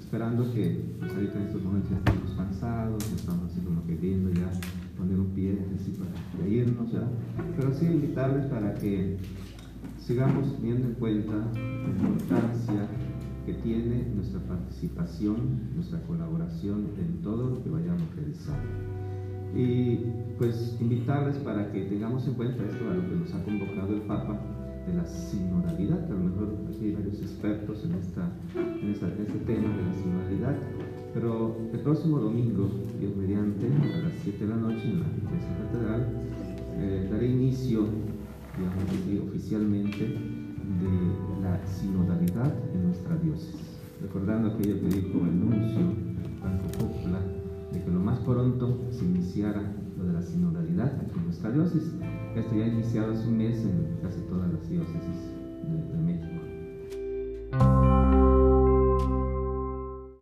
esperando 0.00 0.50
que 0.50 0.94
pues 0.98 1.12
ahorita 1.12 1.40
en 1.40 1.46
estos 1.46 1.62
momentos 1.62 1.90
ya 1.90 1.98
estamos 1.98 2.30
cansados, 2.34 3.12
estamos 3.12 3.50
así 3.50 3.60
como 3.60 3.84
que 3.84 3.96
viendo 3.96 4.30
ya 4.30 4.50
poner 4.96 5.20
un 5.20 5.28
pie 5.34 5.58
así 5.78 5.90
para 5.90 6.48
irnos 6.48 6.90
ya, 6.90 7.06
pero 7.54 7.74
sí 7.74 7.84
invitarles 7.84 8.46
para 8.46 8.72
que 8.72 9.18
sigamos 9.98 10.56
teniendo 10.56 10.88
en 10.88 10.94
cuenta 10.94 11.34
la 11.34 12.08
importancia 12.08 12.88
que 13.44 13.54
tiene 13.54 14.06
nuestra 14.14 14.40
participación, 14.40 15.74
nuestra 15.74 16.00
colaboración 16.02 16.88
en 16.98 17.22
todo 17.22 17.50
lo 17.50 17.62
que 17.62 17.70
vayamos 17.70 18.02
a 18.02 18.16
realizar. 18.16 18.60
Y 19.54 19.96
pues 20.38 20.76
invitarles 20.80 21.36
para 21.38 21.70
que 21.72 21.82
tengamos 21.82 22.26
en 22.26 22.34
cuenta 22.34 22.64
esto 22.64 22.90
a 22.90 22.94
lo 22.94 23.08
que 23.08 23.16
nos 23.16 23.34
ha 23.34 23.44
convocado 23.44 23.94
el 23.94 24.02
Papa 24.02 24.40
de 24.86 24.94
la 24.94 25.04
sinodalidad, 25.04 26.06
que 26.06 26.12
a 26.12 26.16
lo 26.16 26.24
mejor 26.24 26.56
aquí 26.68 26.86
hay 26.86 26.92
varios 26.92 27.20
expertos 27.20 27.84
en, 27.84 27.94
esta, 27.94 28.32
en, 28.56 28.90
esta, 28.90 29.06
en 29.06 29.20
este 29.20 29.38
tema 29.40 29.76
de 29.76 29.82
la 29.82 29.94
sinodalidad, 29.94 30.56
pero 31.14 31.56
el 31.72 31.80
próximo 31.80 32.18
domingo, 32.18 32.68
Dios 32.98 33.14
mediante, 33.16 33.66
a 33.66 34.02
las 34.02 34.12
7 34.22 34.44
de 34.44 34.50
la 34.50 34.56
noche 34.56 34.84
en 34.84 35.00
la 35.00 35.06
iglesia 35.06 35.58
catedral, 35.58 36.06
eh, 36.78 37.08
daré 37.10 37.26
inicio, 37.28 37.86
digamos 38.56 38.84
así, 38.84 39.18
oficialmente 39.18 40.04
de 40.08 41.31
la 41.42 41.60
sinodalidad 41.66 42.54
en 42.72 42.86
nuestra 42.86 43.16
diócesis. 43.16 43.78
Recordando 44.00 44.52
aquello 44.52 44.80
que 44.80 44.86
dijo 44.86 45.18
el 45.20 45.40
nuncio 45.40 45.94
Franco 46.40 46.64
Coppola, 46.78 47.20
de 47.72 47.82
que 47.82 47.90
lo 47.90 48.00
más 48.00 48.18
pronto 48.20 48.78
se 48.90 49.04
iniciara 49.04 49.62
lo 49.98 50.04
de 50.06 50.12
la 50.12 50.22
sinodalidad 50.22 50.92
en 51.14 51.24
nuestra 51.24 51.50
diócesis. 51.50 51.92
Esto 52.36 52.54
ya 52.54 52.64
ha 52.64 52.68
iniciado 52.68 53.12
hace 53.12 53.28
un 53.28 53.38
mes 53.38 53.58
en 53.58 53.98
casi 54.02 54.20
todas 54.22 54.52
las 54.52 54.68
diócesis 54.68 55.16
de 55.92 55.98
México. 55.98 56.28